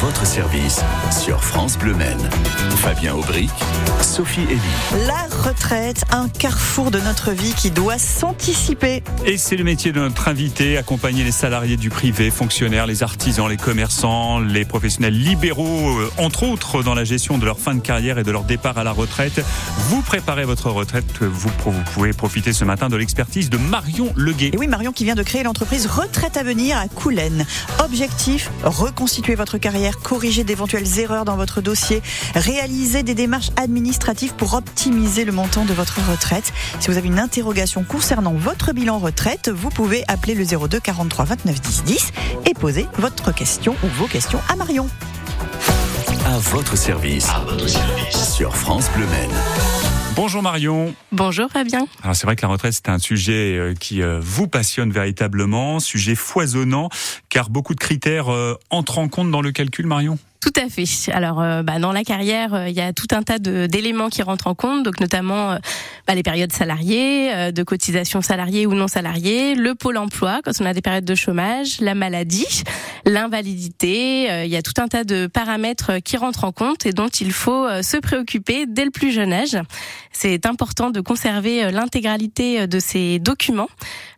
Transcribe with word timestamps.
votre 0.00 0.26
service 0.26 0.80
sur 1.10 1.44
France 1.44 1.76
Bleu 1.76 1.94
Maine. 1.94 2.30
Fabien 2.76 3.14
Aubric, 3.14 3.50
Sophie 4.00 4.42
Elie. 4.42 5.06
La 5.06 5.26
retraite, 5.44 6.04
un 6.10 6.28
carrefour 6.28 6.90
de 6.90 6.98
notre 7.00 7.32
vie 7.32 7.52
qui 7.54 7.70
doit 7.70 7.98
s'anticiper. 7.98 9.02
Et 9.26 9.36
c'est 9.36 9.56
le 9.56 9.64
métier 9.64 9.92
de 9.92 10.00
notre 10.00 10.28
invité, 10.28 10.78
accompagner 10.78 11.24
les 11.24 11.32
salariés 11.32 11.76
du 11.76 11.90
privé, 11.90 12.30
fonctionnaires, 12.30 12.86
les 12.86 13.02
artisans, 13.02 13.48
les 13.48 13.56
commerçants, 13.56 14.40
les 14.40 14.64
professionnels 14.64 15.18
libéraux, 15.18 15.98
euh, 15.98 16.10
entre 16.16 16.44
autres 16.44 16.82
dans 16.82 16.94
la 16.94 17.04
gestion 17.04 17.38
de 17.38 17.44
leur 17.44 17.58
fin 17.58 17.74
de 17.74 17.80
carrière 17.80 18.18
et 18.18 18.24
de 18.24 18.30
leur 18.30 18.44
départ 18.44 18.78
à 18.78 18.84
la 18.84 18.92
retraite. 18.92 19.44
Vous 19.88 20.00
préparez 20.00 20.44
votre 20.44 20.70
retraite, 20.70 21.04
vous, 21.20 21.50
vous 21.64 21.82
pouvez 21.94 22.12
profiter 22.12 22.52
ce 22.52 22.64
matin 22.64 22.88
de 22.88 22.96
l'expertise 22.96 23.50
de 23.50 23.58
Marion 23.58 24.12
Leguet. 24.16 24.50
Et 24.54 24.58
oui, 24.58 24.68
Marion 24.68 24.92
qui 24.92 25.04
vient 25.04 25.14
de 25.14 25.22
créer 25.22 25.42
l'entreprise 25.42 25.86
Retraite 25.86 26.36
à 26.36 26.42
venir 26.42 26.78
à 26.78 26.88
Coulennes. 26.88 27.44
Objectif, 27.84 28.50
reconstituer 28.64 29.34
votre 29.34 29.58
carrière, 29.58 29.81
corriger 29.90 30.44
d'éventuelles 30.44 30.98
erreurs 30.98 31.24
dans 31.24 31.36
votre 31.36 31.60
dossier, 31.60 32.02
réaliser 32.34 33.02
des 33.02 33.14
démarches 33.14 33.50
administratives 33.56 34.34
pour 34.34 34.54
optimiser 34.54 35.24
le 35.24 35.32
montant 35.32 35.64
de 35.64 35.72
votre 35.72 35.98
retraite. 36.10 36.52
Si 36.80 36.88
vous 36.88 36.96
avez 36.96 37.08
une 37.08 37.18
interrogation 37.18 37.82
concernant 37.82 38.32
votre 38.32 38.72
bilan 38.72 38.98
retraite, 38.98 39.50
vous 39.50 39.70
pouvez 39.70 40.04
appeler 40.08 40.34
le 40.34 40.44
02 40.44 40.78
43 40.78 41.24
29 41.24 41.60
10 41.60 41.84
10 41.84 42.12
et 42.46 42.54
poser 42.54 42.86
votre 42.98 43.34
question 43.34 43.74
ou 43.82 43.88
vos 43.98 44.06
questions 44.06 44.40
à 44.48 44.56
Marion. 44.56 44.88
À 46.24 46.38
votre 46.38 46.76
service, 46.76 47.28
à 47.28 47.40
votre 47.40 47.68
service. 47.68 48.34
sur 48.34 48.54
France 48.54 48.88
Bleu 48.94 49.06
Maine. 49.06 49.91
Bonjour 50.14 50.42
Marion. 50.42 50.94
Bonjour 51.10 51.50
Fabien. 51.50 51.86
Alors 52.02 52.14
c'est 52.14 52.26
vrai 52.26 52.36
que 52.36 52.42
la 52.42 52.48
retraite 52.48 52.74
c'est 52.74 52.90
un 52.90 52.98
sujet 52.98 53.56
euh, 53.56 53.74
qui 53.74 54.02
euh, 54.02 54.20
vous 54.20 54.46
passionne 54.46 54.90
véritablement, 54.90 55.80
sujet 55.80 56.14
foisonnant, 56.14 56.90
car 57.30 57.48
beaucoup 57.48 57.74
de 57.74 57.80
critères 57.80 58.30
euh, 58.30 58.54
entrent 58.68 58.98
en 58.98 59.08
compte 59.08 59.30
dans 59.30 59.40
le 59.40 59.52
calcul 59.52 59.86
Marion? 59.86 60.18
Tout 60.42 60.52
à 60.60 60.68
fait. 60.68 60.84
Alors, 61.12 61.40
euh, 61.40 61.62
bah, 61.62 61.78
dans 61.78 61.92
la 61.92 62.02
carrière, 62.02 62.52
euh, 62.52 62.68
il 62.68 62.74
y 62.74 62.80
a 62.80 62.92
tout 62.92 63.06
un 63.12 63.22
tas 63.22 63.38
d'éléments 63.38 64.08
qui 64.08 64.22
rentrent 64.22 64.48
en 64.48 64.56
compte, 64.56 64.82
donc 64.82 64.98
notamment 64.98 65.52
euh, 65.52 65.58
bah, 66.08 66.16
les 66.16 66.24
périodes 66.24 66.52
salariées, 66.52 67.52
de 67.52 67.62
cotisation 67.62 68.22
salariée 68.22 68.66
ou 68.66 68.74
non 68.74 68.88
salariée, 68.88 69.54
le 69.54 69.76
pôle 69.76 69.98
emploi 69.98 70.40
quand 70.42 70.50
on 70.60 70.66
a 70.66 70.74
des 70.74 70.82
périodes 70.82 71.04
de 71.04 71.14
chômage, 71.14 71.80
la 71.80 71.94
maladie, 71.94 72.64
l'invalidité. 73.06 74.44
il 74.44 74.50
y 74.50 74.56
a 74.56 74.62
tout 74.62 74.72
un 74.78 74.88
tas 74.88 75.04
de 75.04 75.28
paramètres 75.28 75.98
qui 76.04 76.16
rentrent 76.16 76.42
en 76.42 76.52
compte 76.52 76.86
et 76.86 76.92
dont 76.92 77.08
il 77.08 77.32
faut 77.32 77.68
se 77.82 77.96
préoccuper 77.98 78.66
dès 78.66 78.84
le 78.84 78.90
plus 78.90 79.12
jeune 79.12 79.32
âge. 79.32 79.56
C'est 80.10 80.44
important 80.46 80.90
de 80.90 81.00
conserver 81.00 81.70
l'intégralité 81.70 82.66
de 82.66 82.80
ces 82.80 83.20
documents 83.20 83.68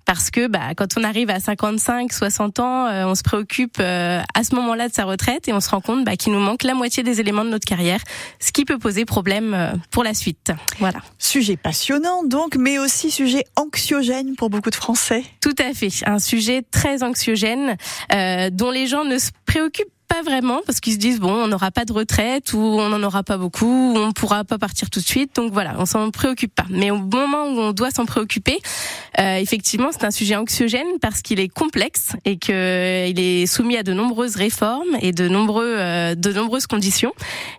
parce 0.04 0.30
que 0.30 0.46
bah, 0.46 0.74
quand 0.76 0.98
on 0.98 1.04
arrive 1.04 1.30
à 1.30 1.40
55, 1.40 2.12
60 2.12 2.60
ans, 2.60 2.86
euh, 2.86 3.04
on 3.06 3.14
se 3.14 3.22
préoccupe 3.22 3.76
euh, 3.80 4.20
à 4.34 4.44
ce 4.44 4.54
moment-là 4.54 4.88
de 4.88 4.94
sa 4.94 5.04
retraite 5.04 5.48
et 5.48 5.52
on 5.52 5.60
se 5.60 5.70
rend 5.70 5.80
compte 5.80 6.04
bah, 6.04 6.16
qu'il 6.16 6.32
nous 6.32 6.40
manque 6.40 6.62
la 6.62 6.74
moitié 6.74 7.02
des 7.02 7.20
éléments 7.20 7.44
de 7.44 7.50
notre 7.50 7.66
carrière, 7.66 8.00
ce 8.40 8.52
qui 8.52 8.64
peut 8.64 8.78
poser 8.78 9.04
problème 9.04 9.54
euh, 9.54 9.72
pour 9.90 10.04
la 10.04 10.14
suite. 10.14 10.52
Voilà. 10.78 11.00
Sujet 11.18 11.56
passionnant 11.56 12.24
donc, 12.24 12.56
mais 12.56 12.78
aussi 12.78 13.10
sujet 13.10 13.44
anxiogène 13.56 14.36
pour 14.36 14.50
beaucoup 14.50 14.70
de 14.70 14.74
Français. 14.74 15.24
Tout 15.40 15.54
à 15.58 15.72
fait, 15.74 15.88
un 16.06 16.18
sujet 16.18 16.62
très 16.70 17.02
anxiogène 17.02 17.76
dont 18.52 18.70
les 18.70 18.86
gens 18.86 19.04
ne 19.04 19.18
se 19.18 19.30
préoccupent 19.46 19.88
pas 20.14 20.22
vraiment 20.22 20.60
parce 20.64 20.78
qu'ils 20.80 20.92
se 20.92 20.98
disent 20.98 21.18
bon 21.18 21.32
on 21.32 21.48
n'aura 21.48 21.70
pas 21.72 21.84
de 21.84 21.92
retraite 21.92 22.52
ou 22.52 22.58
on 22.58 22.88
n'en 22.88 23.02
aura 23.02 23.24
pas 23.24 23.36
beaucoup 23.36 23.94
ou 23.94 23.98
on 23.98 24.12
pourra 24.12 24.44
pas 24.44 24.58
partir 24.58 24.88
tout 24.90 25.00
de 25.00 25.04
suite. 25.04 25.34
Donc 25.34 25.52
voilà 25.52 25.74
on 25.78 25.86
s'en 25.86 26.10
préoccupe 26.10 26.54
pas. 26.54 26.66
Mais 26.70 26.90
au 26.90 26.98
moment 26.98 27.46
où 27.46 27.58
on 27.58 27.72
doit 27.72 27.90
s'en 27.90 28.06
préoccuper 28.06 28.58
euh, 29.18 29.36
effectivement 29.38 29.88
c'est 29.90 30.04
un 30.04 30.12
sujet 30.12 30.36
anxiogène 30.36 30.86
parce 31.00 31.20
qu'il 31.20 31.40
est 31.40 31.48
complexe 31.48 32.12
et 32.24 32.36
qu'il 32.36 32.54
est 32.54 33.46
soumis 33.46 33.76
à 33.76 33.82
de 33.82 33.92
nombreuses 33.92 34.36
réformes 34.36 34.96
et 35.00 35.12
de 35.12 35.26
nombreux 35.26 35.74
euh, 35.78 36.14
de 36.14 36.32
nombreuses 36.32 36.68
conditions 36.68 37.12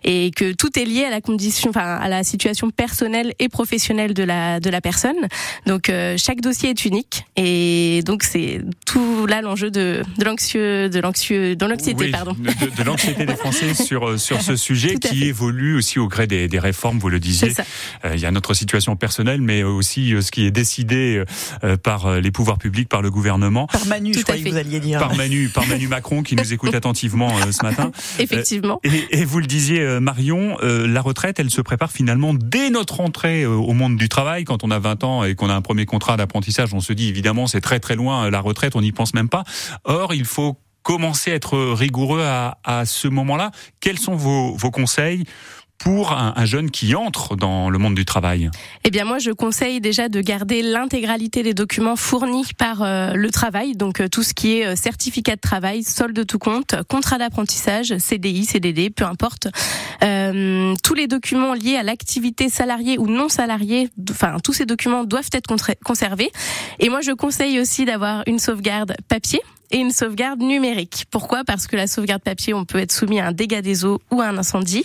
et 0.04 0.30
que 0.30 0.52
tout 0.52 0.78
est 0.78 0.84
lié 0.86 1.04
à 1.04 1.10
la 1.10 1.20
condition 1.20 1.70
enfin 1.70 1.96
à 1.96 2.08
la 2.08 2.24
situation 2.24 2.70
personnelle 2.70 3.34
et 3.38 3.50
professionnelle 3.50 4.14
de 4.14 4.22
la 4.22 4.60
de 4.60 4.70
la 4.70 4.80
personne. 4.80 5.28
Donc 5.66 5.90
euh, 5.90 6.16
chaque 6.16 6.40
dossier 6.40 6.70
est 6.70 6.84
unique 6.86 7.24
et 7.36 8.00
donc 8.06 8.22
c'est 8.22 8.62
tout 8.86 9.26
là 9.26 9.42
l'enjeu 9.42 9.70
de 9.70 10.02
de 10.16 10.24
l'anxieux 10.24 10.88
de 10.88 11.00
l'anxieux 11.00 11.54
dans 11.54 11.68
l'anxiété 11.68 12.10
pardon 12.10 12.34
de, 12.46 12.82
l'anxiété 12.82 13.26
des 13.26 13.36
Français 13.36 13.74
sur 13.74 14.08
euh, 14.08 14.18
sur 14.18 14.40
ce 14.40 14.56
sujet 14.56 14.96
qui 14.96 15.24
évolue 15.24 15.76
aussi 15.76 15.98
au 15.98 16.08
gré 16.08 16.26
des, 16.26 16.48
des 16.48 16.58
réformes. 16.58 16.98
Vous 16.98 17.08
le 17.08 17.20
disiez. 17.20 17.52
Euh, 18.04 18.12
il 18.14 18.20
y 18.20 18.26
a 18.26 18.30
notre 18.30 18.54
situation 18.54 18.96
personnelle, 18.96 19.40
mais 19.40 19.62
aussi 19.62 20.14
euh, 20.14 20.22
ce 20.22 20.30
qui 20.30 20.46
est 20.46 20.50
décidé 20.50 21.22
par 21.82 22.20
les 22.20 22.30
pouvoirs 22.30 22.58
publics, 22.58 22.88
par 22.88 23.02
le 23.02 23.10
gouvernement. 23.10 23.66
Par 23.66 23.86
Manu, 23.86 24.14
je 24.14 24.22
croyais 24.22 24.42
que 24.42 24.50
vous 24.50 24.56
alliez 24.56 24.80
dire. 24.80 24.98
Par 24.98 25.14
Manu, 25.14 25.48
par 25.48 25.66
Manu 25.66 25.88
Macron 25.88 26.22
qui 26.22 26.36
nous 26.36 26.52
écoute 26.52 26.74
attentivement 26.74 27.30
ce 27.50 27.62
matin. 27.64 27.90
Effectivement. 28.18 28.80
Et, 28.84 29.20
et, 29.20 29.24
vous 29.24 29.40
le 29.40 29.46
disiez, 29.46 30.00
Marion, 30.00 30.56
la 30.62 31.00
retraite, 31.00 31.38
elle 31.40 31.50
se 31.50 31.60
prépare 31.60 31.90
finalement 31.90 32.34
dès 32.34 32.70
notre 32.70 33.00
entrée 33.00 33.46
au 33.46 33.72
monde 33.72 33.96
du 33.96 34.08
travail. 34.08 34.44
Quand 34.44 34.64
on 34.64 34.70
a 34.70 34.78
20 34.78 35.04
ans 35.04 35.24
et 35.24 35.34
qu'on 35.34 35.50
a 35.50 35.54
un 35.54 35.62
premier 35.62 35.86
contrat 35.86 36.16
d'apprentissage, 36.16 36.74
on 36.74 36.80
se 36.80 36.92
dit 36.92 37.08
évidemment 37.08 37.46
c'est 37.46 37.60
très 37.60 37.80
très 37.80 37.96
loin 37.96 38.30
la 38.30 38.40
retraite, 38.40 38.76
on 38.76 38.80
n'y 38.80 38.92
pense 38.92 39.14
même 39.14 39.28
pas. 39.28 39.44
Or, 39.84 40.14
il 40.14 40.24
faut 40.24 40.58
commencer 40.86 41.32
à 41.32 41.34
être 41.34 41.58
rigoureux 41.72 42.22
à, 42.22 42.58
à 42.62 42.86
ce 42.86 43.08
moment-là. 43.08 43.50
Quels 43.80 43.98
sont 43.98 44.14
vos, 44.14 44.54
vos 44.54 44.70
conseils 44.70 45.24
pour 45.78 46.12
un, 46.12 46.32
un, 46.36 46.44
jeune 46.44 46.70
qui 46.70 46.94
entre 46.94 47.34
dans 47.34 47.70
le 47.70 47.78
monde 47.78 47.96
du 47.96 48.04
travail? 48.04 48.50
Eh 48.84 48.92
bien, 48.92 49.04
moi, 49.04 49.18
je 49.18 49.32
conseille 49.32 49.80
déjà 49.80 50.08
de 50.08 50.20
garder 50.20 50.62
l'intégralité 50.62 51.42
des 51.42 51.54
documents 51.54 51.96
fournis 51.96 52.46
par 52.56 52.82
euh, 52.82 53.14
le 53.14 53.30
travail, 53.32 53.74
donc 53.74 54.00
euh, 54.00 54.06
tout 54.06 54.22
ce 54.22 54.32
qui 54.32 54.58
est 54.58 54.64
euh, 54.66 54.76
certificat 54.76 55.34
de 55.34 55.40
travail, 55.40 55.82
solde 55.82 56.14
de 56.14 56.22
tout 56.22 56.38
compte, 56.38 56.76
contrat 56.88 57.18
d'apprentissage, 57.18 57.98
CDI, 57.98 58.44
CDD, 58.44 58.90
peu 58.90 59.04
importe. 59.04 59.48
Tous 60.84 60.94
les 60.94 61.08
documents 61.08 61.54
liés 61.54 61.76
à 61.76 61.82
l'activité 61.82 62.48
salariée 62.48 62.96
ou 62.96 63.08
non 63.08 63.28
salariée, 63.28 63.88
enfin, 64.08 64.36
tous 64.42 64.52
ces 64.52 64.66
documents 64.66 65.02
doivent 65.02 65.30
être 65.32 65.52
conservés. 65.84 66.30
Et 66.78 66.90
moi, 66.90 67.00
je 67.00 67.10
conseille 67.10 67.58
aussi 67.58 67.84
d'avoir 67.84 68.22
une 68.28 68.38
sauvegarde 68.38 68.94
papier 69.08 69.40
et 69.70 69.78
une 69.78 69.90
sauvegarde 69.90 70.40
numérique. 70.40 71.06
Pourquoi? 71.10 71.44
Parce 71.44 71.66
que 71.66 71.76
la 71.76 71.86
sauvegarde 71.86 72.22
papier, 72.22 72.54
on 72.54 72.64
peut 72.64 72.78
être 72.78 72.92
soumis 72.92 73.20
à 73.20 73.26
un 73.26 73.32
dégât 73.32 73.62
des 73.62 73.84
eaux 73.84 74.00
ou 74.10 74.20
à 74.20 74.26
un 74.26 74.38
incendie 74.38 74.84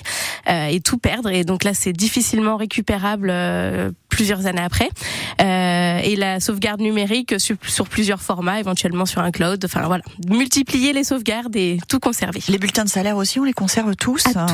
euh, 0.49 0.67
et 0.67 0.79
tout 0.79 0.97
perdre. 0.97 1.29
Et 1.29 1.43
donc 1.43 1.63
là, 1.63 1.73
c'est 1.73 1.93
difficilement 1.93 2.57
récupérable 2.57 3.29
euh, 3.31 3.91
plusieurs 4.09 4.45
années 4.45 4.61
après. 4.61 4.89
Euh, 5.41 5.70
et 6.03 6.15
la 6.15 6.39
sauvegarde 6.39 6.81
numérique 6.81 7.39
sur, 7.39 7.55
sur, 7.67 7.87
plusieurs 7.87 8.21
formats, 8.21 8.59
éventuellement 8.59 9.05
sur 9.05 9.21
un 9.21 9.31
cloud. 9.31 9.63
Enfin 9.65 9.81
voilà, 9.87 10.03
multiplier 10.27 10.93
les 10.93 11.03
sauvegardes 11.03 11.55
et 11.55 11.79
tout 11.87 11.99
conserver. 11.99 12.41
Les 12.47 12.57
bulletins 12.57 12.83
de 12.83 12.89
salaire 12.89 13.17
aussi, 13.17 13.39
on 13.39 13.43
les 13.43 13.53
conserve 13.53 13.95
tous. 13.95 14.23
Ah, 14.35 14.45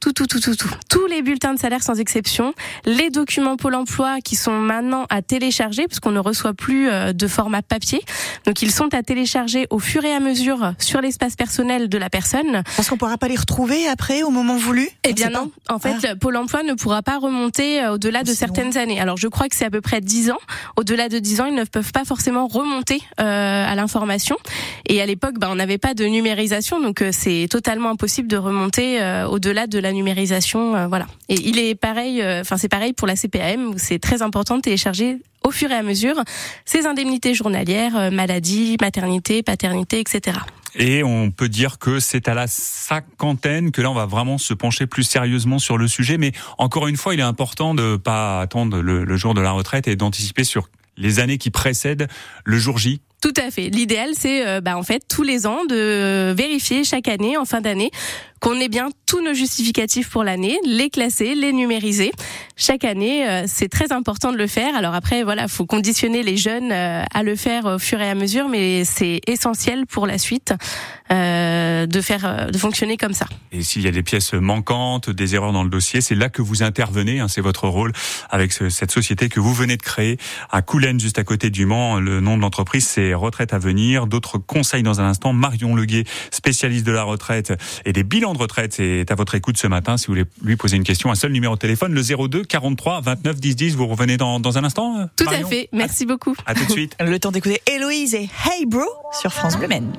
tout, 0.00 0.12
tout, 0.12 0.26
tout, 0.26 0.26
tout, 0.26 0.40
tout, 0.40 0.56
tout. 0.56 0.68
Tous 0.88 1.06
les 1.06 1.22
bulletins 1.22 1.54
de 1.54 1.58
salaire 1.58 1.82
sans 1.82 1.98
exception. 1.98 2.54
Les 2.84 3.10
documents 3.10 3.56
Pôle 3.56 3.74
Emploi 3.74 4.20
qui 4.22 4.36
sont 4.36 4.58
maintenant 4.58 5.06
à 5.10 5.22
télécharger, 5.22 5.86
puisqu'on 5.86 6.10
ne 6.10 6.18
reçoit 6.18 6.54
plus 6.54 6.88
euh, 6.88 7.12
de 7.12 7.26
format 7.26 7.62
papier. 7.62 8.00
Donc 8.46 8.62
ils 8.62 8.70
sont 8.70 8.92
à 8.94 9.02
télécharger 9.02 9.66
au 9.70 9.78
fur 9.78 10.04
et 10.04 10.12
à 10.12 10.20
mesure 10.20 10.74
sur 10.78 11.00
l'espace 11.00 11.36
personnel 11.36 11.88
de 11.88 11.98
la 11.98 12.10
personne. 12.10 12.62
Parce 12.76 12.88
qu'on 12.88 12.96
pourra 12.96 13.18
pas 13.18 13.28
les 13.28 13.36
retrouver 13.36 13.88
après 13.88 14.22
au 14.22 14.30
moment 14.30 14.56
voulu? 14.56 14.88
Eh 15.04 15.12
bien 15.12 15.30
non. 15.30 15.50
En 15.68 15.78
fait, 15.78 15.94
ah. 16.04 16.16
Pôle 16.16 16.36
Emploi 16.36 16.62
ne 16.62 16.74
pourra 16.74 17.02
pas 17.02 17.18
remonter 17.18 17.82
euh, 17.82 17.94
au-delà 17.94 18.22
de 18.22 18.32
certaines 18.32 18.76
années. 18.76 19.00
Alors 19.00 19.16
je 19.16 19.28
crois 19.28 19.48
que 19.48 19.56
c'est 19.56 19.64
à 19.64 19.70
peu 19.70 19.80
près 19.80 20.00
10 20.00 20.30
ans. 20.30 20.38
Au-delà 20.76 20.93
de 20.96 21.18
10 21.18 21.40
ans, 21.40 21.46
ils 21.46 21.54
ne 21.54 21.64
peuvent 21.64 21.92
pas 21.92 22.04
forcément 22.04 22.46
remonter 22.46 23.02
euh, 23.20 23.66
à 23.66 23.74
l'information. 23.74 24.36
Et 24.86 25.02
à 25.02 25.06
l'époque, 25.06 25.34
bah, 25.38 25.48
on 25.50 25.56
n'avait 25.56 25.78
pas 25.78 25.94
de 25.94 26.04
numérisation, 26.04 26.80
donc 26.80 27.02
euh, 27.02 27.10
c'est 27.12 27.48
totalement 27.50 27.90
impossible 27.90 28.28
de 28.28 28.36
remonter 28.36 29.02
euh, 29.02 29.26
au-delà 29.26 29.66
de 29.66 29.78
la 29.78 29.92
numérisation. 29.92 30.88
Voilà. 30.88 31.06
Et 31.28 31.34
il 31.34 31.58
est 31.58 31.74
pareil, 31.74 32.22
enfin 32.40 32.56
c'est 32.56 32.68
pareil 32.68 32.92
pour 32.92 33.06
la 33.06 33.16
CPAM 33.16 33.66
où 33.68 33.74
c'est 33.76 33.98
très 33.98 34.22
important 34.22 34.56
de 34.56 34.62
télécharger 34.62 35.18
au 35.42 35.50
fur 35.50 35.70
et 35.70 35.74
à 35.74 35.82
mesure 35.82 36.16
ces 36.64 36.86
indemnités 36.86 37.34
journalières, 37.34 38.10
maladie, 38.10 38.76
maternité, 38.80 39.42
paternité, 39.42 40.00
etc. 40.00 40.38
Et 40.76 41.04
on 41.04 41.30
peut 41.30 41.48
dire 41.48 41.78
que 41.78 42.00
c'est 42.00 42.26
à 42.28 42.34
la 42.34 42.46
cinquantaine 42.46 43.70
que 43.70 43.80
là 43.80 43.90
on 43.90 43.94
va 43.94 44.06
vraiment 44.06 44.38
se 44.38 44.54
pencher 44.54 44.86
plus 44.86 45.04
sérieusement 45.04 45.58
sur 45.58 45.78
le 45.78 45.86
sujet. 45.86 46.18
Mais 46.18 46.32
encore 46.58 46.88
une 46.88 46.96
fois, 46.96 47.14
il 47.14 47.20
est 47.20 47.24
important 47.24 47.74
de 47.74 47.96
pas 47.96 48.40
attendre 48.40 48.80
le, 48.80 49.04
le 49.04 49.16
jour 49.16 49.34
de 49.34 49.40
la 49.40 49.52
retraite 49.52 49.86
et 49.86 49.96
d'anticiper 49.96 50.44
sur 50.44 50.68
les 50.96 51.20
années 51.20 51.38
qui 51.38 51.50
précèdent 51.50 52.08
le 52.44 52.58
jour 52.58 52.78
J 52.78 53.00
tout 53.24 53.32
à 53.40 53.50
fait. 53.50 53.70
L'idéal, 53.70 54.10
c'est 54.12 54.46
euh, 54.46 54.60
bah, 54.60 54.76
en 54.76 54.82
fait 54.82 55.02
tous 55.08 55.22
les 55.22 55.46
ans 55.46 55.64
de 55.64 56.34
vérifier 56.36 56.84
chaque 56.84 57.08
année, 57.08 57.38
en 57.38 57.46
fin 57.46 57.62
d'année, 57.62 57.90
qu'on 58.38 58.60
ait 58.60 58.68
bien 58.68 58.90
tous 59.06 59.22
nos 59.22 59.32
justificatifs 59.32 60.10
pour 60.10 60.22
l'année, 60.22 60.58
les 60.66 60.90
classer, 60.90 61.34
les 61.34 61.54
numériser. 61.54 62.12
Chaque 62.56 62.84
année, 62.84 63.26
euh, 63.26 63.44
c'est 63.46 63.70
très 63.70 63.92
important 63.92 64.30
de 64.30 64.36
le 64.36 64.46
faire. 64.46 64.76
Alors 64.76 64.94
après, 64.94 65.22
voilà, 65.22 65.48
faut 65.48 65.64
conditionner 65.64 66.22
les 66.22 66.36
jeunes 66.36 66.70
euh, 66.70 67.02
à 67.14 67.22
le 67.22 67.34
faire 67.34 67.64
au 67.64 67.78
fur 67.78 67.98
et 68.02 68.10
à 68.10 68.14
mesure, 68.14 68.50
mais 68.50 68.84
c'est 68.84 69.22
essentiel 69.26 69.86
pour 69.86 70.06
la 70.06 70.18
suite 70.18 70.52
de 71.10 72.00
faire, 72.00 72.48
de 72.50 72.58
fonctionner 72.58 72.96
comme 72.96 73.12
ça. 73.12 73.26
Et 73.52 73.62
s'il 73.62 73.82
y 73.82 73.88
a 73.88 73.92
des 73.92 74.02
pièces 74.02 74.32
manquantes, 74.32 75.10
des 75.10 75.36
erreurs 75.36 75.52
dans 75.52 75.62
le 75.62 75.70
dossier, 75.70 76.00
c'est 76.00 76.16
là 76.16 76.28
que 76.28 76.42
vous 76.42 76.64
intervenez. 76.64 77.20
Hein, 77.20 77.28
c'est 77.28 77.40
votre 77.40 77.68
rôle 77.68 77.92
avec 78.30 78.52
cette 78.52 78.90
société 78.90 79.28
que 79.28 79.38
vous 79.38 79.54
venez 79.54 79.76
de 79.76 79.82
créer 79.82 80.18
à 80.50 80.60
Coulennes, 80.60 80.98
juste 80.98 81.18
à 81.18 81.24
côté 81.24 81.50
du 81.50 81.66
Mans. 81.66 82.00
Le 82.00 82.20
nom 82.20 82.36
de 82.36 82.42
l'entreprise, 82.42 82.86
c'est 82.86 83.13
les 83.14 83.20
retraites 83.20 83.52
à 83.52 83.58
venir. 83.58 84.06
D'autres 84.08 84.38
conseils 84.38 84.82
dans 84.82 85.00
un 85.00 85.04
instant. 85.04 85.32
Marion 85.32 85.76
Leguet, 85.76 86.04
spécialiste 86.32 86.84
de 86.84 86.90
la 86.92 87.04
retraite 87.04 87.52
et 87.84 87.92
des 87.92 88.02
bilans 88.02 88.32
de 88.32 88.38
retraite, 88.38 88.80
est 88.80 89.10
à 89.10 89.14
votre 89.14 89.36
écoute 89.36 89.56
ce 89.56 89.68
matin. 89.68 89.96
Si 89.96 90.08
vous 90.08 90.14
voulez 90.14 90.24
lui 90.42 90.56
poser 90.56 90.76
une 90.76 90.82
question, 90.82 91.10
un 91.10 91.14
seul 91.14 91.30
numéro 91.30 91.54
de 91.54 91.60
téléphone, 91.60 91.94
le 91.94 92.02
02 92.02 92.44
43 92.44 93.00
29 93.02 93.36
10 93.36 93.56
10. 93.56 93.76
Vous 93.76 93.86
revenez 93.86 94.16
dans, 94.16 94.40
dans 94.40 94.58
un 94.58 94.64
instant 94.64 95.08
Tout 95.16 95.26
à 95.28 95.46
fait. 95.46 95.68
Merci 95.72 96.06
beaucoup. 96.06 96.34
À 96.44 96.54
tout 96.54 96.64
de 96.64 96.70
suite. 96.70 96.96
Le 97.00 97.18
temps 97.20 97.30
d'écouter 97.30 97.60
Héloïse 97.72 98.14
et 98.14 98.28
Hey 98.44 98.66
Bro 98.66 98.82
sur 99.12 99.32
France 99.32 99.56
Bleu 99.56 99.68
Men. 99.68 99.92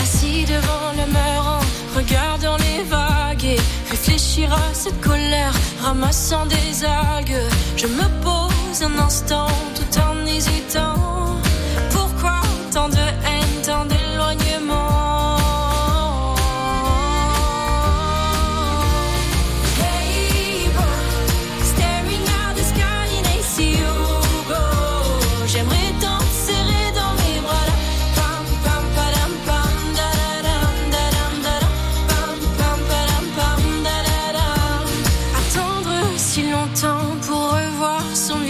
Assis 0.00 0.44
devant 0.44 0.92
le 0.96 1.10
mur 1.10 1.42
en 1.44 1.98
regardant 1.98 2.56
les 2.58 2.84
vagues 2.84 3.44
et 3.44 3.60
réfléchir 3.90 4.52
à 4.52 4.72
cette 4.72 5.00
colère, 5.00 5.52
ramassant 5.82 6.46
des 6.46 6.84
algues. 6.84 7.40
Je 7.76 7.86
me 7.86 8.22
pose 8.22 8.51
un 8.80 8.98
instant 8.98 9.48
tout 9.74 9.98
en 10.00 10.26
hésitant. 10.26 10.94
Pourquoi 11.90 12.40
tant 12.72 12.88
de 12.88 12.96
haine, 12.96 13.31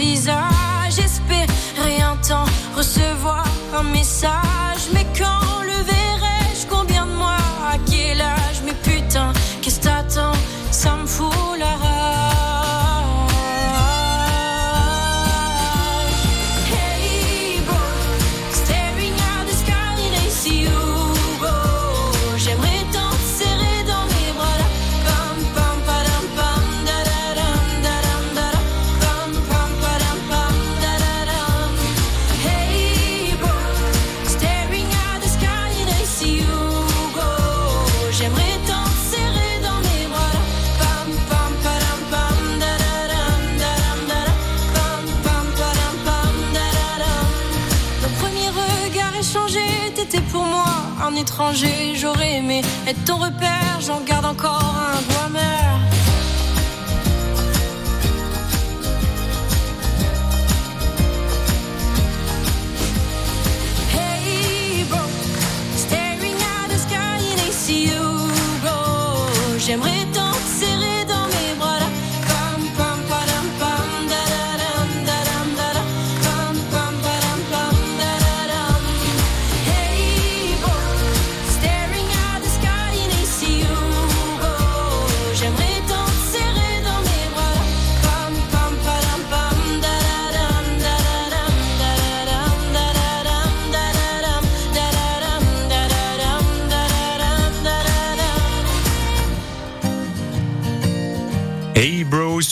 visage, 0.03 0.99
espérer 0.99 2.01
un 2.01 2.17
temps 2.17 2.49
recevoir 2.75 3.45
un 3.73 3.83
message, 3.83 4.89
mais 4.93 5.05
quand 5.17 5.42
étranger. 51.33 51.95
J'aurais 51.95 52.35
aimé 52.35 52.61
être 52.87 53.03
ton 53.05 53.17
repère, 53.17 53.79
j'en 53.81 54.01
garde 54.01 54.25
encore 54.25 54.61
un 54.61 55.01
goût 55.01 55.25
amer. 55.25 55.82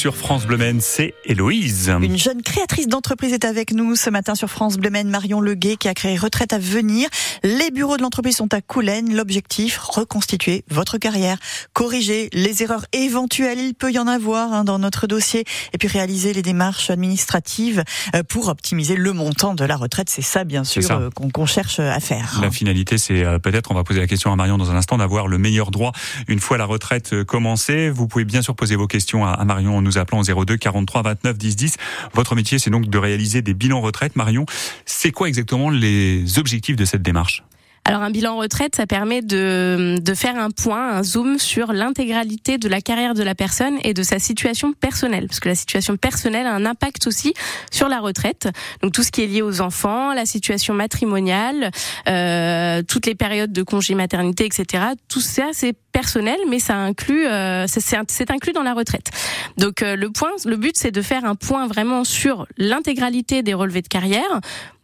Sur 0.02 0.18
France 0.18 0.48
Bleu 0.48 0.58
c'est 0.80 1.14
Héloïse. 1.26 1.94
Une 2.02 2.18
jeune 2.18 2.42
créatrice 2.42 2.88
d'entreprise 2.88 3.34
est 3.34 3.46
avec 3.46 3.72
nous 3.72 3.96
ce 3.96 4.10
matin 4.10 4.34
sur 4.34 4.50
France 4.50 4.78
Bleu 4.78 4.90
Marion 4.90 5.42
Leguet, 5.42 5.76
qui 5.76 5.88
a 5.88 5.94
créé 5.94 6.18
Retraite 6.18 6.54
à 6.54 6.58
venir. 6.58 7.08
Les 7.44 7.70
bureaux 7.70 7.98
de 7.98 8.02
l'entreprise 8.02 8.38
sont 8.38 8.52
à 8.52 8.62
Coulennes. 8.62 9.16
L'objectif, 9.16 9.78
reconstituer 9.78 10.64
votre 10.72 10.98
carrière, 10.98 11.38
corriger 11.74 12.30
les 12.34 12.64
erreurs 12.64 12.86
éventuelles. 12.94 13.60
Il 13.60 13.76
peut 13.76 13.92
y 13.92 14.00
en 14.00 14.08
avoir 14.08 14.54
hein, 14.54 14.64
dans 14.64 14.80
notre 14.80 15.06
dossier. 15.06 15.44
Et 15.74 15.78
puis 15.78 15.88
réaliser 15.88 16.34
les 16.34 16.42
démarches 16.42 16.90
administratives 16.90 17.84
euh, 18.16 18.24
pour 18.24 18.48
optimiser 18.48 18.96
le 18.96 19.14
montant 19.14 19.54
de 19.54 19.66
la 19.66 19.76
retraite. 19.76 20.10
C'est 20.10 20.24
ça, 20.24 20.46
bien 20.46 20.64
sûr, 20.64 20.90
euh, 20.90 21.10
qu'on 21.12 21.46
cherche 21.46 21.80
à 21.80 22.00
faire. 22.00 22.40
La 22.42 22.50
finalité, 22.50 22.98
c'est 22.98 23.24
euh, 23.24 23.38
peut-être, 23.38 23.70
on 23.70 23.76
va 23.76 23.84
poser 23.84 24.00
la 24.00 24.08
question 24.08 24.34
à 24.34 24.36
Marion 24.36 24.58
dans 24.58 24.72
un 24.72 24.76
instant, 24.76 24.98
d'avoir 24.98 25.28
le 25.28 25.38
meilleur 25.38 25.70
droit 25.70 25.92
une 26.28 26.40
fois 26.40 26.58
la 26.58 26.66
retraite 26.66 27.24
commencée. 27.24 27.92
Vous 27.92 28.08
pouvez 28.08 28.26
bien 28.26 28.42
sûr 28.42 28.56
poser 28.56 28.76
vos 28.76 28.88
questions 28.88 29.28
à 29.28 29.46
Marion 29.46 29.80
nous 29.92 29.98
appelant 29.98 30.22
au 30.22 30.46
02 30.46 30.58
43 30.58 31.02
29 31.02 31.38
10 31.38 31.56
10. 31.56 31.78
Votre 32.14 32.36
métier, 32.36 32.60
c'est 32.60 32.70
donc 32.70 32.90
de 32.90 32.98
réaliser 32.98 33.42
des 33.42 33.54
bilans 33.54 33.82
retraite. 33.82 34.16
Marion, 34.16 34.46
c'est 34.86 35.12
quoi 35.12 35.28
exactement 35.28 35.70
les 35.70 36.40
objectifs 36.40 36.76
de 36.76 36.86
cette 36.86 37.02
démarche? 37.02 37.44
Alors 37.84 38.04
un 38.04 38.12
bilan 38.12 38.38
retraite, 38.38 38.76
ça 38.76 38.86
permet 38.86 39.24
de, 39.24 39.98
de 40.00 40.14
faire 40.14 40.38
un 40.38 40.52
point, 40.52 40.98
un 40.98 41.04
zoom 41.04 41.40
sur 41.40 41.74
l'intégralité 41.74 42.60
de 42.60 42.70
la 42.70 42.80
carrière 42.80 43.16
de 43.16 43.24
la 43.24 43.34
personne 43.34 43.78
et 43.84 43.96
de 43.96 44.04
sa 44.04 44.20
situation 44.20 44.72
personnelle, 44.74 45.26
parce 45.28 45.40
que 45.40 45.50
la 45.50 45.56
situation 45.56 45.98
personnelle 45.98 46.46
a 46.46 46.54
un 46.54 46.66
impact 46.68 47.08
aussi 47.08 47.34
sur 47.72 47.90
la 47.90 48.00
retraite. 48.00 48.48
Donc 48.84 48.94
tout 48.94 49.02
ce 49.02 49.12
qui 49.12 49.24
est 49.24 49.28
lié 49.28 49.42
aux 49.42 49.62
enfants, 49.62 50.14
la 50.14 50.28
situation 50.28 50.76
matrimoniale, 50.76 51.72
euh, 52.08 52.84
toutes 52.88 53.08
les 53.08 53.16
périodes 53.16 53.52
de 53.52 53.64
congé 53.64 53.96
maternité, 53.96 54.46
etc. 54.46 54.84
Tout 55.10 55.20
ça, 55.22 55.48
c'est 55.52 55.74
personnel, 55.92 56.38
mais 56.50 56.60
ça 56.60 56.76
inclut, 56.78 57.26
euh, 57.28 57.66
c'est- 57.68 58.30
inclus 58.32 58.54
dans 58.54 58.64
la 58.64 58.74
retraite. 58.76 59.08
Donc 59.58 59.82
euh, 59.82 59.96
le 59.96 60.10
point, 60.12 60.30
le 60.46 60.56
but, 60.56 60.78
c'est 60.78 60.92
de 60.92 61.02
faire 61.02 61.26
un 61.26 61.36
point 61.36 61.68
vraiment 61.68 62.04
sur 62.04 62.46
l'intégralité 62.58 63.42
des 63.42 63.56
relevés 63.56 63.82
de 63.82 63.88
carrière 63.90 64.40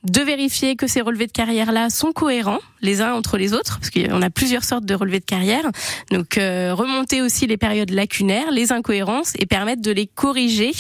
de 0.10 0.22
vérifier 0.22 0.76
que 0.76 0.88
ces 0.88 1.02
relevés 1.02 1.28
de 1.28 1.32
carrière-là 1.32 1.90
sont 1.90 2.12
cohérents 2.12 2.60
les 2.82 3.02
uns 3.02 3.14
entre 3.14 3.38
les 3.38 3.54
autres, 3.54 3.80
parce 3.80 3.90
qu'on 3.90 4.22
a 4.22 4.30
plusieurs 4.30 4.64
sortes 4.64 4.86
de 4.86 4.94
relevés 4.94 5.20
de 5.20 5.26
carrière. 5.26 5.64
Donc 6.12 6.38
euh, 6.38 6.74
remonter 6.76 7.22
aussi 7.22 7.48
les 7.48 7.58
périodes 7.58 7.90
lacunaires, 7.90 8.52
les 8.52 8.72
incohérences, 8.72 9.34
et 9.40 9.46
permettre 9.48 9.82
de 9.82 9.92
les 9.92 10.06
corriger 10.06 10.72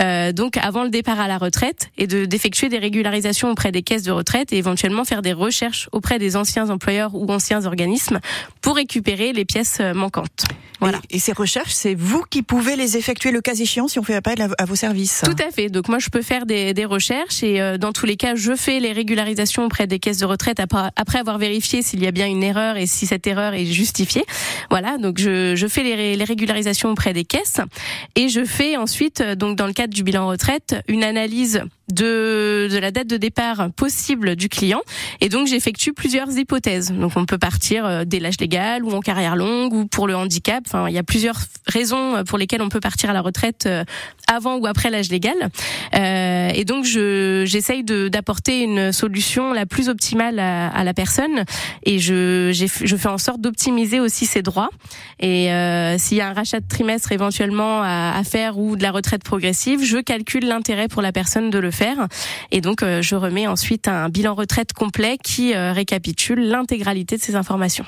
euh, 0.00 0.32
donc 0.32 0.56
avant 0.56 0.84
le 0.84 0.90
départ 0.90 1.18
à 1.18 1.26
la 1.26 1.38
retraite 1.38 1.88
et 1.98 2.06
de 2.06 2.24
d'effectuer 2.24 2.68
des 2.68 2.78
régularisations 2.78 3.50
auprès 3.50 3.72
des 3.72 3.82
caisses 3.82 4.04
de 4.04 4.12
retraite 4.12 4.52
et 4.52 4.58
éventuellement 4.58 5.04
faire 5.04 5.22
des 5.22 5.32
recherches 5.32 5.88
auprès 5.90 6.18
des 6.18 6.36
anciens 6.36 6.70
employeurs 6.70 7.14
ou 7.14 7.26
anciens 7.30 7.66
organismes 7.66 8.20
pour 8.60 8.76
récupérer 8.76 9.32
les 9.32 9.44
pièces 9.44 9.78
euh, 9.80 9.92
manquantes. 9.92 10.44
Voilà. 10.78 10.98
Et, 11.10 11.16
et 11.16 11.18
ces 11.18 11.32
recherches, 11.32 11.72
c'est 11.72 11.94
vous 11.94 12.22
qui 12.30 12.42
pouvez 12.42 12.76
les 12.76 12.96
effectuer 12.96 13.32
le 13.32 13.40
cas 13.40 13.54
échéant 13.54 13.88
si 13.88 13.98
on 13.98 14.02
fait 14.04 14.14
appel 14.14 14.40
à, 14.40 14.48
à 14.56 14.64
vos 14.64 14.76
services. 14.76 15.22
Tout 15.24 15.42
à 15.46 15.50
fait. 15.50 15.68
Donc 15.68 15.88
moi, 15.88 15.98
je 15.98 16.08
peux 16.08 16.22
faire 16.22 16.46
des, 16.46 16.72
des 16.72 16.84
recherches 16.86 17.42
et 17.42 17.60
euh, 17.60 17.76
dans 17.76 17.92
tous 17.92 18.06
les 18.06 18.16
cas, 18.16 18.34
je 18.36 18.54
fais 18.54 18.69
les 18.78 18.92
régularisations 18.92 19.64
auprès 19.64 19.86
des 19.86 19.98
caisses 19.98 20.18
de 20.18 20.26
retraite 20.26 20.60
après, 20.60 21.18
avoir 21.18 21.38
vérifié 21.38 21.82
s'il 21.82 22.02
y 22.02 22.06
a 22.06 22.12
bien 22.12 22.26
une 22.26 22.42
erreur 22.42 22.76
et 22.76 22.86
si 22.86 23.06
cette 23.06 23.26
erreur 23.26 23.54
est 23.54 23.64
justifiée. 23.64 24.24
Voilà. 24.70 24.98
Donc 24.98 25.18
je, 25.18 25.56
je 25.56 25.66
fais 25.66 25.82
les, 25.82 26.16
les 26.16 26.24
régularisations 26.24 26.90
auprès 26.90 27.12
des 27.12 27.24
caisses 27.24 27.60
et 28.14 28.28
je 28.28 28.44
fais 28.44 28.76
ensuite, 28.76 29.20
euh, 29.20 29.34
donc 29.34 29.56
dans 29.56 29.66
le 29.66 29.72
cadre 29.72 29.94
du 29.94 30.02
bilan 30.02 30.28
retraite, 30.28 30.76
une 30.86 31.02
analyse 31.02 31.62
de, 31.92 32.68
de 32.70 32.78
la 32.78 32.90
date 32.90 33.06
de 33.06 33.16
départ 33.16 33.70
possible 33.76 34.36
du 34.36 34.48
client 34.48 34.80
et 35.20 35.28
donc 35.28 35.46
j'effectue 35.46 35.92
plusieurs 35.92 36.30
hypothèses. 36.36 36.92
Donc 36.92 37.12
on 37.16 37.26
peut 37.26 37.38
partir 37.38 37.84
euh, 37.84 38.04
dès 38.04 38.20
l'âge 38.20 38.40
légal 38.40 38.84
ou 38.84 38.92
en 38.92 39.00
carrière 39.00 39.36
longue 39.36 39.72
ou 39.72 39.86
pour 39.86 40.06
le 40.06 40.16
handicap. 40.16 40.62
Enfin, 40.66 40.88
il 40.88 40.94
y 40.94 40.98
a 40.98 41.02
plusieurs 41.02 41.38
raisons 41.66 42.16
euh, 42.16 42.24
pour 42.24 42.38
lesquelles 42.38 42.62
on 42.62 42.68
peut 42.68 42.80
partir 42.80 43.10
à 43.10 43.12
la 43.12 43.20
retraite 43.20 43.66
euh, 43.66 43.84
avant 44.26 44.56
ou 44.58 44.66
après 44.66 44.90
l'âge 44.90 45.10
légal. 45.10 45.36
Euh, 45.94 46.50
et 46.54 46.64
donc 46.64 46.84
je 46.84 47.44
j'essaye 47.46 47.84
de 47.84 48.08
d'apporter 48.08 48.62
une 48.62 48.92
solution 48.92 49.52
la 49.52 49.66
plus 49.66 49.88
optimale 49.88 50.38
à, 50.38 50.68
à 50.68 50.84
la 50.84 50.94
personne 50.94 51.44
et 51.84 51.98
je 51.98 52.50
je 52.52 52.96
fais 52.96 53.08
en 53.08 53.18
sorte 53.18 53.40
d'optimiser 53.40 54.00
aussi 54.00 54.26
ses 54.26 54.42
droits. 54.42 54.70
Et 55.18 55.52
euh, 55.52 55.98
s'il 55.98 56.18
y 56.18 56.20
a 56.20 56.28
un 56.28 56.32
rachat 56.32 56.60
de 56.60 56.68
trimestre 56.68 57.12
éventuellement 57.12 57.82
à, 57.82 58.14
à 58.16 58.24
faire 58.24 58.58
ou 58.58 58.76
de 58.76 58.82
la 58.82 58.90
retraite 58.90 59.22
progressive, 59.24 59.84
je 59.84 59.98
calcule 59.98 60.46
l'intérêt 60.46 60.88
pour 60.88 61.02
la 61.02 61.12
personne 61.12 61.50
de 61.50 61.58
le 61.58 61.70
faire 61.70 61.79
Et 62.50 62.60
donc, 62.60 62.82
euh, 62.82 63.02
je 63.02 63.14
remets 63.16 63.46
ensuite 63.46 63.88
un 63.88 64.08
bilan 64.08 64.34
retraite 64.34 64.72
complet 64.72 65.18
qui 65.22 65.54
euh, 65.54 65.72
récapitule 65.72 66.48
l'intégralité 66.48 67.16
de 67.16 67.22
ces 67.22 67.34
informations. 67.36 67.84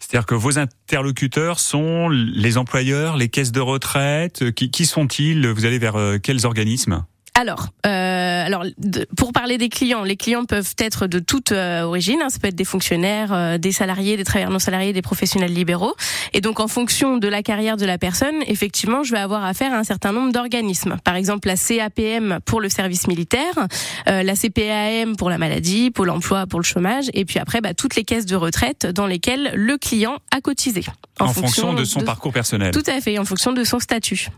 C'est-à-dire 0.00 0.26
que 0.26 0.34
vos 0.34 0.58
interlocuteurs 0.58 1.60
sont 1.60 2.08
les 2.08 2.58
employeurs, 2.58 3.16
les 3.16 3.28
caisses 3.28 3.52
de 3.52 3.60
retraite. 3.60 4.42
euh, 4.42 4.50
Qui, 4.50 4.86
sont-ils? 4.86 5.46
Vous 5.48 5.64
allez 5.64 5.78
vers 5.78 5.96
quels 6.22 6.46
organismes? 6.46 7.04
Alors, 7.36 7.66
euh, 7.84 8.46
alors 8.46 8.64
de- 8.78 9.06
pour 9.16 9.32
parler 9.32 9.58
des 9.58 9.68
clients, 9.68 10.04
les 10.04 10.16
clients 10.16 10.44
peuvent 10.44 10.74
être 10.78 11.08
de 11.08 11.18
toute 11.18 11.50
euh, 11.50 11.82
origine. 11.82 12.20
hein. 12.22 12.28
ça 12.30 12.38
peut 12.38 12.46
être 12.46 12.54
des 12.54 12.64
fonctionnaires, 12.64 13.32
euh, 13.32 13.58
des 13.58 13.72
salariés, 13.72 14.16
des 14.16 14.22
travailleurs 14.22 14.52
non 14.52 14.60
salariés, 14.60 14.92
des 14.92 15.02
professionnels 15.02 15.52
libéraux. 15.52 15.94
Et 16.32 16.40
donc, 16.40 16.60
en 16.60 16.68
fonction 16.68 17.16
de 17.16 17.26
la 17.26 17.42
carrière 17.42 17.76
de 17.76 17.86
la 17.86 17.98
personne, 17.98 18.36
effectivement, 18.46 19.02
je 19.02 19.10
vais 19.10 19.18
avoir 19.18 19.44
affaire 19.44 19.72
à 19.72 19.78
un 19.78 19.84
certain 19.84 20.12
nombre 20.12 20.32
d'organismes. 20.32 20.96
Par 21.02 21.16
exemple, 21.16 21.48
la 21.48 21.56
CAPM 21.56 22.38
pour 22.44 22.60
le 22.60 22.68
service 22.68 23.08
militaire, 23.08 23.66
euh, 24.08 24.22
la 24.22 24.36
CPAM 24.36 25.16
pour 25.16 25.28
la 25.28 25.38
maladie, 25.38 25.90
Pôle 25.90 26.10
Emploi 26.10 26.46
pour 26.46 26.60
le 26.60 26.64
chômage, 26.64 27.06
et 27.14 27.24
puis 27.24 27.40
après, 27.40 27.60
bah, 27.60 27.74
toutes 27.74 27.96
les 27.96 28.04
caisses 28.04 28.26
de 28.26 28.36
retraite 28.36 28.86
dans 28.86 29.06
lesquelles 29.08 29.50
le 29.54 29.76
client 29.76 30.18
a 30.32 30.40
cotisé. 30.40 30.84
En, 31.18 31.28
fonction, 31.28 31.74
de 31.74 31.84
son 31.84 32.00
parcours 32.00 32.32
personnel. 32.32 32.72
Tout 32.72 32.82
à 32.86 33.00
fait, 33.00 33.18
en 33.18 33.24
fonction 33.24 33.52
de 33.52 33.64
son 33.64 33.78
statut. 33.80 34.28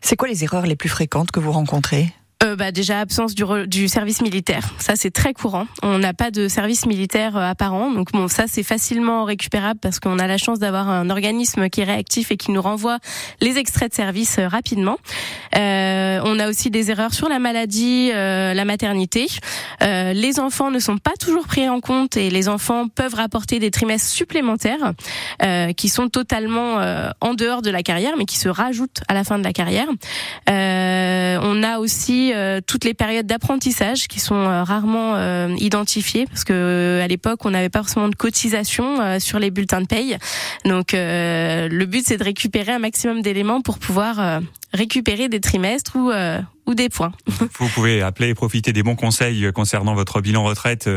C'est 0.00 0.16
quoi 0.16 0.28
les 0.28 0.44
erreurs 0.44 0.66
les 0.66 0.76
plus 0.76 0.88
fréquentes 0.88 1.30
que 1.30 1.40
vous 1.40 1.52
rencontrez? 1.52 2.12
Euh, 2.44 2.56
bah, 2.56 2.72
déjà 2.72 3.00
absence 3.00 3.34
du, 3.34 3.88
service 3.88 4.20
militaire, 4.20 4.68
ça 4.78 4.96
c'est 4.96 5.10
très 5.10 5.32
courant. 5.32 5.66
On 5.82 5.98
n'a 5.98 6.12
pas 6.12 6.30
de 6.30 6.48
service 6.48 6.84
militaire 6.84 7.36
euh, 7.36 7.50
apparent, 7.50 7.90
donc 7.90 8.12
bon 8.12 8.28
ça 8.28 8.44
c'est 8.48 8.62
facilement 8.62 9.24
récupérable 9.24 9.80
parce 9.80 9.98
qu'on 9.98 10.18
a 10.18 10.26
la 10.26 10.36
chance 10.36 10.58
d'avoir 10.58 10.90
un 10.90 11.08
organisme 11.10 11.70
qui 11.70 11.80
est 11.80 11.84
réactif 11.84 12.30
et 12.32 12.36
qui 12.36 12.50
nous 12.50 12.60
renvoie 12.60 12.98
les 13.40 13.56
extraits 13.56 13.90
de 13.90 13.94
service 13.94 14.38
euh, 14.38 14.48
rapidement. 14.48 14.96
On 15.56 16.38
a 16.38 16.48
aussi 16.48 16.70
des 16.70 16.90
erreurs 16.90 17.14
sur 17.14 17.28
la 17.28 17.38
maladie, 17.38 18.10
la 18.10 18.64
maternité. 18.64 19.26
Les 19.80 20.40
enfants 20.40 20.70
ne 20.70 20.78
sont 20.78 20.98
pas 20.98 21.12
toujours 21.18 21.46
pris 21.46 21.68
en 21.68 21.80
compte 21.80 22.16
et 22.16 22.30
les 22.30 22.48
enfants 22.48 22.88
peuvent 22.88 23.14
rapporter 23.14 23.58
des 23.58 23.70
trimestres 23.70 24.08
supplémentaires 24.08 24.92
qui 25.76 25.88
sont 25.88 26.08
totalement 26.08 26.78
en 27.20 27.34
dehors 27.34 27.62
de 27.62 27.70
la 27.70 27.82
carrière, 27.82 28.14
mais 28.16 28.24
qui 28.24 28.38
se 28.38 28.48
rajoutent 28.48 29.02
à 29.06 29.14
la 29.14 29.22
fin 29.22 29.38
de 29.38 29.44
la 29.44 29.52
carrière. 29.54 29.88
Euh, 30.50 31.38
on 31.42 31.62
a 31.62 31.78
aussi 31.78 32.32
euh, 32.34 32.60
toutes 32.66 32.84
les 32.84 32.92
périodes 32.92 33.26
d'apprentissage 33.26 34.06
qui 34.08 34.20
sont 34.20 34.34
euh, 34.34 34.62
rarement 34.62 35.14
identifiées 35.56 36.26
parce 36.26 36.44
que 36.44 37.00
à 37.02 37.06
l'époque 37.06 37.44
on 37.44 37.50
n'avait 37.50 37.70
pas 37.70 37.78
forcément 37.78 38.08
de 38.08 38.14
cotisation 38.14 39.18
sur 39.18 39.38
les 39.38 39.50
bulletins 39.50 39.80
de 39.80 39.86
paye. 39.86 40.18
Donc 40.64 40.92
le 40.92 41.84
but 41.84 42.04
c'est 42.06 42.16
de 42.16 42.24
récupérer 42.24 42.72
un 42.72 42.78
maximum 42.78 43.22
d'éléments 43.22 43.60
pour 43.60 43.78
pouvoir 43.78 44.40
récupérer 44.72 45.28
des 45.28 45.40
trimestres 45.40 45.96
ou 45.96 46.10
ou 46.66 46.74
des 46.74 46.88
points. 46.88 47.12
Vous 47.58 47.68
pouvez 47.68 48.02
appeler 48.02 48.28
et 48.30 48.34
profiter 48.34 48.72
des 48.72 48.82
bons 48.82 48.96
conseils 48.96 49.50
concernant 49.54 49.94
votre 49.94 50.20
bilan 50.20 50.44
retraite. 50.44 50.88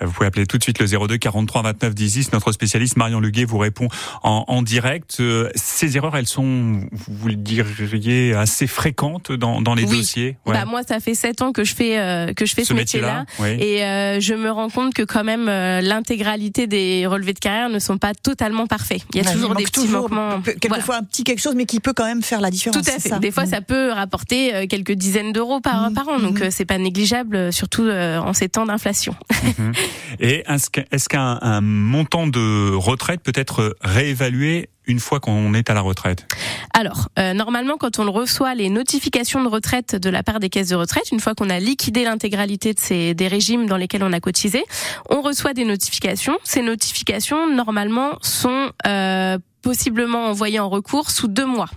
Vous 0.00 0.12
pouvez 0.12 0.26
appeler 0.26 0.46
tout 0.46 0.58
de 0.58 0.62
suite 0.62 0.78
le 0.78 0.86
02 0.86 1.16
43 1.18 1.62
29 1.62 1.94
10 1.94 2.12
10. 2.14 2.32
Notre 2.32 2.52
spécialiste 2.52 2.96
Marion 2.96 3.20
Leguet 3.20 3.44
vous 3.44 3.58
répond 3.58 3.88
en, 4.22 4.44
en 4.48 4.62
direct. 4.62 5.16
Euh, 5.20 5.50
Ces 5.54 5.96
erreurs, 5.96 6.16
elles 6.16 6.26
sont, 6.26 6.80
vous 7.08 7.28
le 7.28 7.34
diriez, 7.36 8.34
assez 8.34 8.66
fréquentes 8.66 9.32
dans, 9.32 9.60
dans 9.60 9.74
les 9.74 9.84
Oui. 9.84 9.98
dossiers? 9.98 10.36
Bah 10.46 10.64
moi 10.64 10.82
ça 10.86 11.00
fait 11.00 11.14
sept 11.14 11.42
ans 11.42 11.52
que 11.52 11.64
je 11.64 11.74
fais 11.74 11.98
euh, 11.98 12.32
que 12.32 12.46
je 12.46 12.54
fais 12.54 12.64
ce, 12.64 12.72
métier-là. 12.74 13.24
oui. 13.40 13.48
Et 13.60 13.84
euh, 13.84 14.20
je 14.20 14.34
me 14.34 14.50
rends 14.50 14.70
compte 14.70 14.94
que 14.94 15.02
quand 15.02 15.24
même 15.24 15.48
euh, 15.48 15.80
l'intégralité 15.80 16.66
des 16.66 17.06
relevés 17.06 17.32
de 17.32 17.38
carrière 17.38 17.68
ne 17.68 17.78
sont 17.78 17.98
pas 17.98 18.14
totalement 18.14 18.66
parfaits. 18.66 19.02
Il 19.14 19.22
y 19.22 19.26
a 19.26 19.28
Ouais, 19.28 19.32
toujours 19.34 19.54
des 19.54 19.64
petits 19.64 19.80
toujours, 19.82 20.02
manquements. 20.10 20.40
Quelquefois 20.42 20.78
Voilà. 20.84 21.00
un 21.00 21.04
petit 21.04 21.24
quelque 21.24 21.40
chose, 21.40 21.54
mais 21.56 21.66
qui 21.66 21.80
peut 21.80 21.92
quand 21.92 22.04
même 22.06 22.22
faire 22.22 22.40
la 22.40 22.50
différence. 22.50 22.82
Tout 22.82 22.88
à 22.90 22.98
fait. 22.98 23.08
ça 23.08 23.18
Des 23.18 23.30
fois, 23.30 23.44
Mm. 23.44 23.50
ça 23.50 23.60
peut 23.60 23.90
rapporter 23.92 24.54
euh, 24.54 24.66
quelques 24.68 24.92
dizaines 24.92 25.15
d'euros 25.24 25.60
par, 25.60 25.88
Mhm. 25.88 25.94
par 25.94 26.08
an, 26.08 26.18
donc 26.18 26.38
Mhm. 26.40 26.42
euh, 26.44 26.48
c'est 26.50 26.64
pas 26.64 26.78
négligeable, 26.78 27.36
euh, 27.36 27.50
surtout 27.52 27.82
euh, 27.84 28.18
en 28.18 28.32
ces 28.32 28.48
temps 28.48 28.66
d'inflation. 28.66 29.14
Et 30.20 30.44
est-ce 30.46 31.08
qu'un 31.08 31.60
montant 31.60 32.26
de 32.26 32.74
retraite 32.74 33.20
peut 33.22 33.32
être 33.34 33.76
réévalué 33.82 34.68
une 34.88 35.00
fois 35.00 35.18
qu'on 35.18 35.52
est 35.54 35.68
à 35.68 35.74
la 35.74 35.80
retraite? 35.80 36.26
Alors, 36.72 37.08
euh, 37.18 37.32
normalement, 37.32 37.76
quand 37.76 37.98
on 37.98 38.10
reçoit 38.12 38.54
les 38.54 38.68
notifications 38.68 39.42
de 39.42 39.48
retraite 39.48 39.96
de 39.96 40.08
la 40.10 40.22
part 40.22 40.38
des 40.40 40.48
caisses 40.48 40.68
de 40.68 40.76
retraite, 40.76 41.10
une 41.10 41.20
fois 41.20 41.34
qu'on 41.34 41.50
a 41.50 41.58
liquidé 41.58 42.04
l'intégralité 42.04 42.72
de 42.72 42.78
ces 42.80 43.14
des 43.14 43.26
régimes 43.28 43.66
dans 43.66 43.76
lesquels 43.76 44.04
on 44.04 44.12
a 44.12 44.20
cotisé, 44.20 44.62
on 45.10 45.22
reçoit 45.22 45.54
des 45.54 45.64
notifications. 45.64 46.38
Ces 46.44 46.62
notifications, 46.62 47.52
normalement, 47.52 48.18
sont 48.22 48.70
euh, 48.86 49.38
possiblement 49.62 50.26
envoyées 50.26 50.60
en 50.60 50.68
recours 50.68 51.10
sous 51.10 51.26
deux 51.28 51.46
mois. 51.46 51.68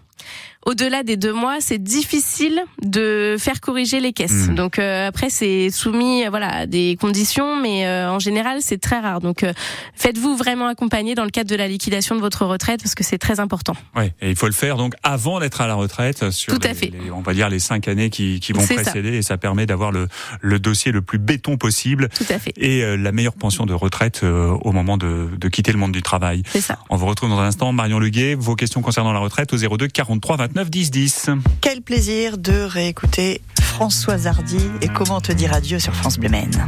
Au-delà 0.65 1.03
des 1.03 1.15
deux 1.15 1.31
mois, 1.33 1.57
c'est 1.61 1.81
difficile 1.81 2.61
de 2.83 3.37
faire 3.39 3.61
corriger 3.61 3.99
les 4.01 4.11
caisses. 4.13 4.49
Mhm. 4.49 4.55
Donc 4.55 4.77
euh, 4.77 5.07
après, 5.07 5.29
c'est 5.29 5.69
soumis, 5.71 6.25
euh, 6.25 6.29
voilà, 6.29 6.49
à 6.49 6.65
des 6.65 6.97
conditions, 6.99 7.55
mais 7.61 7.87
euh, 7.87 8.11
en 8.11 8.19
général, 8.19 8.57
c'est 8.61 8.77
très 8.79 8.99
rare. 8.99 9.21
Donc 9.21 9.43
euh, 9.43 9.53
faites-vous 9.95 10.35
vraiment 10.35 10.67
accompagner 10.67 11.15
dans 11.15 11.23
le 11.23 11.29
cadre 11.29 11.49
de 11.49 11.55
la 11.55 11.67
liquidation 11.67 12.15
de 12.15 12.19
votre 12.19 12.45
retraite 12.45 12.81
parce 12.83 12.93
que 12.93 13.03
c'est 13.05 13.17
très 13.17 13.39
important. 13.39 13.73
Oui, 13.95 14.11
et 14.21 14.29
il 14.29 14.35
faut 14.35 14.47
le 14.47 14.51
faire 14.51 14.75
donc 14.75 14.93
avant 15.01 15.39
d'être 15.39 15.61
à 15.61 15.67
la 15.67 15.75
retraite 15.75 16.29
sur 16.31 16.53
Tout 16.53 16.59
à 16.65 16.69
les, 16.69 16.73
fait. 16.73 16.87
les- 17.03 17.09
on 17.11 17.21
va 17.21 17.33
dire 17.33 17.49
les 17.49 17.59
cinq 17.59 17.87
années 17.87 18.09
qui, 18.09 18.39
qui 18.41 18.51
vont 18.51 18.59
ça. 18.61 18.75
précéder 18.75 19.13
et 19.15 19.21
ça 19.21 19.37
permet 19.37 19.65
d'avoir 19.65 19.91
le, 19.93 20.07
le 20.41 20.59
dossier 20.59 20.91
le 20.91 21.01
plus 21.01 21.19
béton 21.19 21.55
possible 21.57 22.09
Tout 22.09 22.25
à 22.29 22.37
fait. 22.37 22.53
et 22.57 22.83
euh, 22.83 22.97
la 22.97 23.11
meilleure 23.13 23.33
pension 23.35 23.65
de 23.65 23.73
retraite 23.73 24.21
euh, 24.23 24.49
au 24.61 24.71
moment 24.73 24.97
de, 24.97 25.29
de 25.37 25.47
quitter 25.47 25.71
le 25.71 25.77
monde 25.77 25.93
du 25.93 26.01
travail. 26.01 26.43
C'est 26.51 26.61
ça. 26.61 26.79
On 26.89 26.97
vous 26.97 27.05
retrouve 27.05 27.29
dans 27.29 27.39
un 27.39 27.45
instant, 27.47 27.71
Marion 27.71 27.97
Leguet, 27.99 28.35
vos 28.35 28.55
questions 28.55 28.81
concernant 28.81 29.13
la 29.13 29.19
retraite 29.19 29.53
au 29.53 29.57
02 29.77 29.87
43 29.87 30.37
29 30.53 30.69
10 30.71 30.91
10. 30.91 31.29
Quel 31.61 31.81
plaisir 31.83 32.39
de 32.39 32.63
réécouter 32.63 33.41
Françoise 33.61 34.25
Hardy 34.25 34.57
et 34.81 34.87
comment 34.87 35.21
te 35.21 35.31
dire 35.31 35.53
adieu 35.53 35.77
sur 35.77 35.93
France 35.93 36.17
Bleu 36.17 36.29
Maine. 36.29 36.67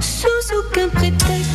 Sous 0.00 0.28
aucun 0.56 0.88
prétexte, 0.88 1.51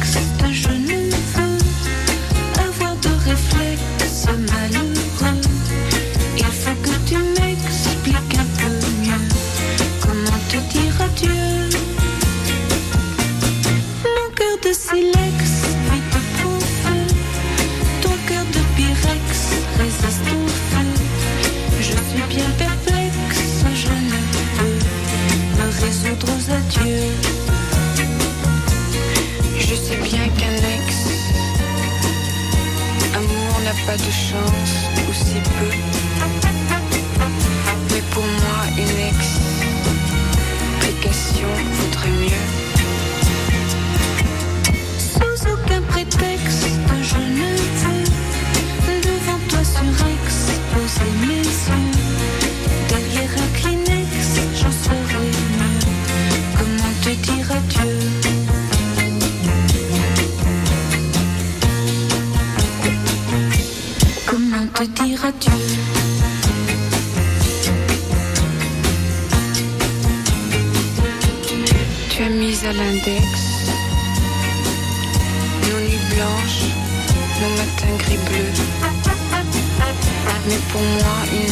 Mais 80.78 80.98
pour 81.02 81.47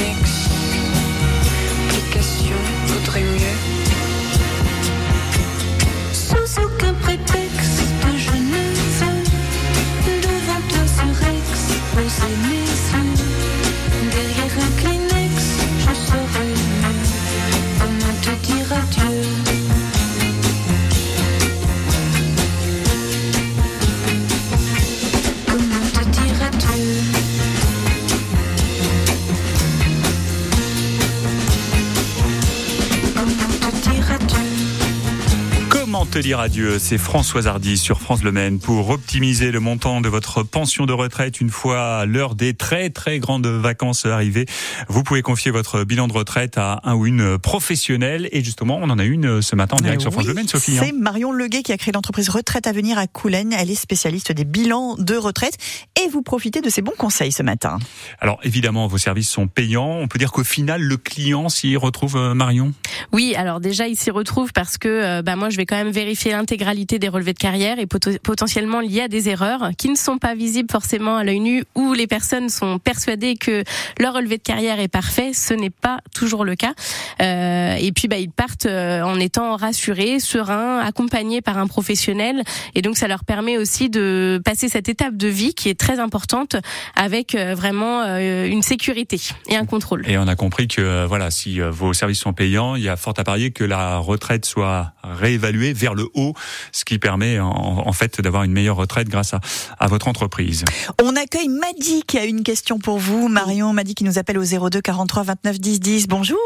te 36.12 36.20
dire 36.20 36.40
adieu, 36.40 36.80
c'est 36.80 36.98
Françoise 36.98 37.48
Hardy 37.48 37.78
sur 37.78 38.00
France 38.00 38.24
Le 38.24 38.32
Maine 38.32 38.60
pour 38.60 38.90
optimiser 38.90 39.52
le 39.52 39.60
montant 39.60 40.02
de 40.02 40.08
votre 40.08 40.44
pension 40.44 40.86
de 40.86 40.94
retraite 40.94 41.42
une 41.42 41.50
fois 41.50 42.06
l'heure 42.06 42.36
des 42.36 42.54
très 42.54 42.90
très 42.90 43.20
grandes 43.20 43.48
vacances 43.48 44.06
arrivées. 44.06 44.46
Vous 44.88 45.04
pouvez 45.04 45.22
confier 45.22 45.52
votre 45.52 45.84
bilan 45.84 46.08
de 46.08 46.14
retraite 46.14 46.58
à 46.58 46.80
un 46.84 46.96
ou 46.96 47.06
une 47.06 47.38
professionnelle 47.38 48.30
et 48.32 48.44
justement 48.44 48.80
on 48.82 48.90
en 48.90 48.98
a 49.00 49.04
une 49.04 49.42
ce 49.42 49.56
matin 49.56 49.78
en 49.78 49.82
direct 49.82 50.02
sur 50.02 50.12
France 50.12 50.26
Le 50.26 50.34
Maine, 50.34 50.48
Sophie. 50.48 50.78
hein. 50.78 50.84
C'est 50.86 50.94
Marion 50.94 51.32
Leguet 51.32 51.64
qui 51.64 51.74
a 51.74 51.78
créé 51.78 51.92
l'entreprise 51.92 52.30
Retraite 52.30 52.68
à 52.68 52.72
venir 52.72 52.98
à 52.98 53.08
Coulennes. 53.08 53.54
Elle 53.54 53.72
est 53.72 53.76
spécialiste 53.76 54.32
des 54.32 54.46
bilans 54.46 54.96
de 54.98 55.16
retraite 55.16 55.58
et 56.04 56.10
vous 56.10 56.22
profitez 56.22 56.62
de 56.62 56.70
ses 56.70 56.82
bons 56.82 56.96
conseils 56.98 57.32
ce 57.32 57.44
matin. 57.44 57.78
Alors 58.20 58.40
évidemment 58.44 58.88
vos 58.88 58.98
services 58.98 59.30
sont 59.30 59.48
payants. 59.48 59.98
On 60.00 60.08
peut 60.08 60.20
dire 60.20 60.32
qu'au 60.32 60.44
final 60.44 60.82
le 60.82 60.98
client 60.98 61.50
s'y 61.50 61.76
retrouve 61.76 62.16
euh, 62.16 62.34
Marion? 62.34 62.74
Oui, 63.12 63.34
alors 63.36 63.60
déjà, 63.60 63.88
il 63.88 63.96
s'y 63.96 64.12
retrouve 64.12 64.52
parce 64.54 64.78
que 64.78 64.88
euh, 64.88 65.22
bah, 65.22 65.36
moi, 65.36 65.50
je 65.50 65.58
vais 65.58 65.66
quand 65.66 65.76
même 65.76 65.92
vérifier 65.96 66.32
l'intégralité 66.32 67.00
des 67.00 67.10
relevés 67.10 67.34
de 67.34 67.40
carrière 67.40 67.80
et 67.80 67.86
poto- 67.86 68.20
potentiellement 68.20 68.82
y 68.82 69.02
a 69.02 69.08
des 69.08 69.30
erreurs 69.30 69.72
qui 69.78 69.90
ne 69.90 69.96
sont 69.96 70.18
pas 70.18 70.36
visibles 70.36 70.70
forcément 70.72 71.18
à 71.18 71.24
l'œil 71.24 71.40
nu 71.40 71.64
ou 71.74 71.94
les 71.94 72.08
personnes 72.08 72.50
sont 72.50 72.78
persuadées 72.80 73.36
que 73.36 73.64
leur 74.00 74.14
relevé 74.14 74.38
de 74.38 74.44
carrière 74.44 74.80
est 74.80 74.88
parfait. 74.88 75.32
Ce 75.34 75.54
n'est 75.54 75.70
pas 75.72 76.00
toujours 76.14 76.46
le 76.46 76.56
cas. 76.56 76.74
Euh, 77.22 77.76
et 77.76 77.92
puis, 77.92 78.08
bah, 78.08 78.18
ils 78.18 78.30
partent 78.30 78.66
euh, 78.66 79.02
en 79.02 79.20
étant 79.20 79.56
rassurés, 79.56 80.20
sereins, 80.20 80.80
accompagnés 80.80 81.42
par 81.42 81.58
un 81.58 81.68
professionnel. 81.68 82.44
Et 82.76 82.82
donc, 82.82 82.98
ça 82.98 83.08
leur 83.08 83.24
permet 83.24 83.58
aussi 83.58 83.90
de 83.90 84.42
passer 84.44 84.70
cette 84.70 84.90
étape 84.90 85.18
de 85.18 85.28
vie 85.28 85.54
qui 85.54 85.70
est 85.70 85.80
très 85.80 86.00
importante 86.00 86.56
avec 86.96 87.36
euh, 87.36 87.56
vraiment 87.56 88.02
euh, 88.02 88.46
une 88.46 88.62
sécurité 88.62 89.20
et 89.48 89.56
un 89.56 89.66
contrôle. 89.66 90.04
Et 90.08 90.18
on 90.18 90.28
a 90.28 90.36
compris 90.36 90.68
que 90.68 91.06
voilà, 91.06 91.32
si 91.32 91.60
vos 91.60 91.94
services 91.94 92.20
sont 92.20 92.34
payants, 92.34 92.76
il 92.76 92.84
y 92.84 92.90
a 92.90 92.98
fort 92.98 93.14
à 93.18 93.24
parier 93.24 93.52
que 93.52 93.64
la 93.64 93.98
retraite 93.98 94.46
soit 94.46 94.94
réévaluée 95.04 95.74
vers 95.86 95.94
le 95.94 96.08
haut, 96.16 96.34
ce 96.72 96.84
qui 96.84 96.98
permet 96.98 97.40
en, 97.40 97.48
en 97.86 97.94
fait 97.94 98.20
d'avoir 98.20 98.44
une 98.44 98.52
meilleure 98.52 98.76
retraite 98.76 99.08
grâce 99.08 99.36
à, 99.36 99.40
à 99.80 99.86
votre 99.86 100.08
entreprise. 100.08 100.66
On 101.04 101.16
accueille 101.16 101.48
Madi 101.48 102.02
qui 102.08 102.18
a 102.18 102.26
une 102.26 102.42
question 102.42 102.80
pour 102.80 102.98
vous. 102.98 103.28
Marion 103.28 103.72
Madi 103.72 103.94
qui 103.94 104.04
nous 104.04 104.18
appelle 104.18 104.40
au 104.40 104.44
02 104.44 104.82
43 104.82 105.24
29 105.24 105.60
10 105.60 105.80
10. 105.80 106.08
Bonjour. 106.08 106.40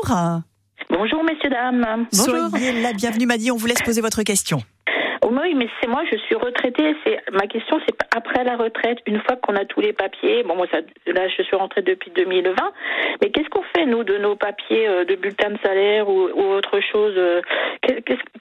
Bonjour 0.90 1.24
messieurs, 1.24 1.50
dames. 1.50 2.06
Soyez 2.12 2.82
la 2.82 2.92
bienvenue 2.92 3.26
Madi. 3.28 3.50
On 3.52 3.56
vous 3.56 3.68
laisse 3.68 3.82
poser 3.82 4.02
votre 4.02 4.24
question. 4.24 4.62
Oh, 5.22 5.30
oui, 5.32 5.54
mais 5.54 5.68
c'est 5.82 5.90
moi, 5.90 6.04
je 6.10 6.18
suis 6.18 6.36
retraitée. 6.36 6.96
C'est 7.04 7.20
ma 7.32 7.48
question, 7.48 7.80
c'est 7.86 7.96
après 8.16 8.44
la 8.44 8.56
retraite, 8.56 9.00
une 9.06 9.20
fois 9.22 9.36
qu'on 9.36 9.56
a 9.56 9.66
tous 9.66 9.82
les 9.82 9.94
papiers. 9.94 10.44
Bon, 10.44 10.56
moi, 10.56 10.68
ça, 10.72 10.80
là, 11.08 11.28
je 11.28 11.44
suis 11.44 11.56
rentrée 11.56 11.82
depuis 11.82 12.12
2020. 12.12 12.56
Mais 13.22 13.30
qu'est-ce 13.32 13.50
qu'on 13.50 13.64
fait 13.76 13.86
nous 13.86 14.04
de 14.04 14.18
nos 14.18 14.36
papiers 14.36 14.88
euh, 14.88 15.04
de 15.04 15.16
bulletin 15.16 15.50
de 15.52 15.58
salaire 15.64 16.08
ou, 16.10 16.30
ou 16.30 16.44
autre 16.54 16.80
chose 16.80 17.14
euh, 17.18 17.42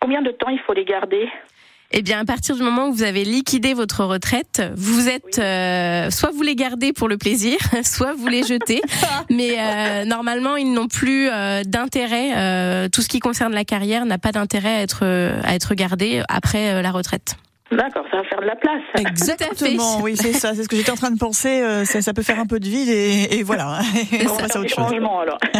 Combien 0.01 0.23
de 0.23 0.31
temps 0.31 0.51
il 0.51 0.61
faut 0.61 0.73
les 0.73 0.85
garder? 0.85 1.29
Eh 1.91 2.03
bien, 2.03 2.21
à 2.21 2.25
partir 2.27 2.55
du 2.55 2.63
moment 2.63 2.89
où 2.89 2.93
vous 2.93 3.03
avez 3.03 3.25
liquidé 3.25 3.73
votre 3.73 4.05
retraite, 4.05 4.63
vous 4.77 5.09
êtes 5.09 5.39
euh, 5.39 6.11
soit 6.11 6.31
vous 6.35 6.43
les 6.43 6.55
gardez 6.55 6.93
pour 6.93 7.09
le 7.09 7.17
plaisir, 7.17 7.57
soit 7.83 8.13
vous 8.13 8.27
les 8.27 8.43
jetez. 8.43 8.83
Mais 9.31 9.57
euh, 9.59 10.05
normalement, 10.05 10.57
ils 10.57 10.71
n'ont 10.71 10.89
plus 10.89 11.29
euh, 11.31 11.63
d'intérêt. 11.65 12.33
euh, 12.37 12.89
tout 12.91 13.01
ce 13.01 13.09
qui 13.09 13.21
concerne 13.21 13.55
la 13.55 13.65
carrière 13.65 14.05
n'a 14.05 14.19
pas 14.19 14.33
d'intérêt 14.33 14.77
à 14.77 14.83
être 14.83 15.05
à 15.45 15.55
être 15.55 15.75
gardé 15.75 16.23
après 16.29 16.75
euh, 16.75 16.83
la 16.83 16.91
retraite. 16.91 17.37
D'accord, 17.71 18.05
ça 18.11 18.19
va 18.19 18.25
faire 18.25 18.41
de 18.41 18.47
la 18.47 18.57
place. 18.57 18.81
Exactement, 18.99 20.01
oui, 20.01 20.15
c'est 20.17 20.33
ça. 20.35 20.55
C'est 20.55 20.63
ce 20.65 20.69
que 20.69 20.77
j'étais 20.77 20.91
en 20.91 20.95
train 20.97 21.11
de 21.11 21.19
penser. 21.19 21.63
euh, 21.63 21.85
Ça, 21.87 22.01
ça 22.03 22.13
peut 22.15 22.23
faire 22.23 22.39
un 22.41 22.47
peu 22.47 22.61
de 22.61 22.67
vide 22.69 22.89
et, 22.91 23.39
et 23.39 23.43
voilà. 23.43 23.81
On 24.31 24.37
passe 24.37 24.57
à 24.57 24.61
autre 24.61 24.69
chose. 24.75 24.93
alors. 24.93 25.39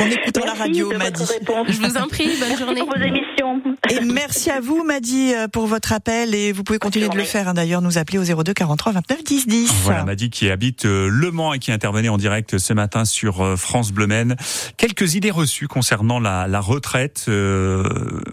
En 0.00 0.06
écoutant 0.10 0.40
la 0.40 0.46
Merci 0.54 0.60
radio, 0.62 0.88
réponse. 0.90 1.32
Je 1.68 1.78
vous 1.78 1.96
en 1.96 2.06
prie, 2.06 2.28
bonne 2.38 2.58
journée. 2.58 2.80
Pour 2.80 2.88
vos 2.94 3.02
émissions. 3.02 3.62
Et 3.90 4.00
merci 4.00 4.50
à 4.50 4.60
vous, 4.60 4.84
Madi, 4.84 5.32
euh, 5.32 5.48
pour 5.48 5.66
votre 5.66 5.92
appel. 5.92 6.34
Et 6.34 6.52
vous 6.52 6.64
pouvez 6.64 6.78
continuer 6.78 7.08
de 7.08 7.16
le 7.16 7.22
faire, 7.24 7.48
hein, 7.48 7.54
d'ailleurs, 7.54 7.80
nous 7.80 7.96
appeler 7.96 8.18
au 8.18 8.24
02 8.42 8.52
43 8.52 8.92
29 8.92 9.24
10 9.24 9.46
10. 9.46 9.72
Voilà, 9.84 10.04
Madi 10.04 10.28
qui 10.28 10.50
habite 10.50 10.84
euh, 10.84 11.08
Le 11.10 11.30
Mans 11.30 11.54
et 11.54 11.58
qui 11.58 11.72
intervenait 11.72 12.08
en 12.10 12.18
direct 12.18 12.58
ce 12.58 12.72
matin 12.74 13.04
sur 13.06 13.40
euh, 13.42 13.56
France 13.56 13.90
Bleu 13.92 14.06
Maine. 14.06 14.36
Quelques 14.76 15.14
idées 15.14 15.30
reçues 15.30 15.68
concernant 15.68 16.20
la, 16.20 16.46
la 16.46 16.60
retraite. 16.60 17.24
Euh, 17.28 17.84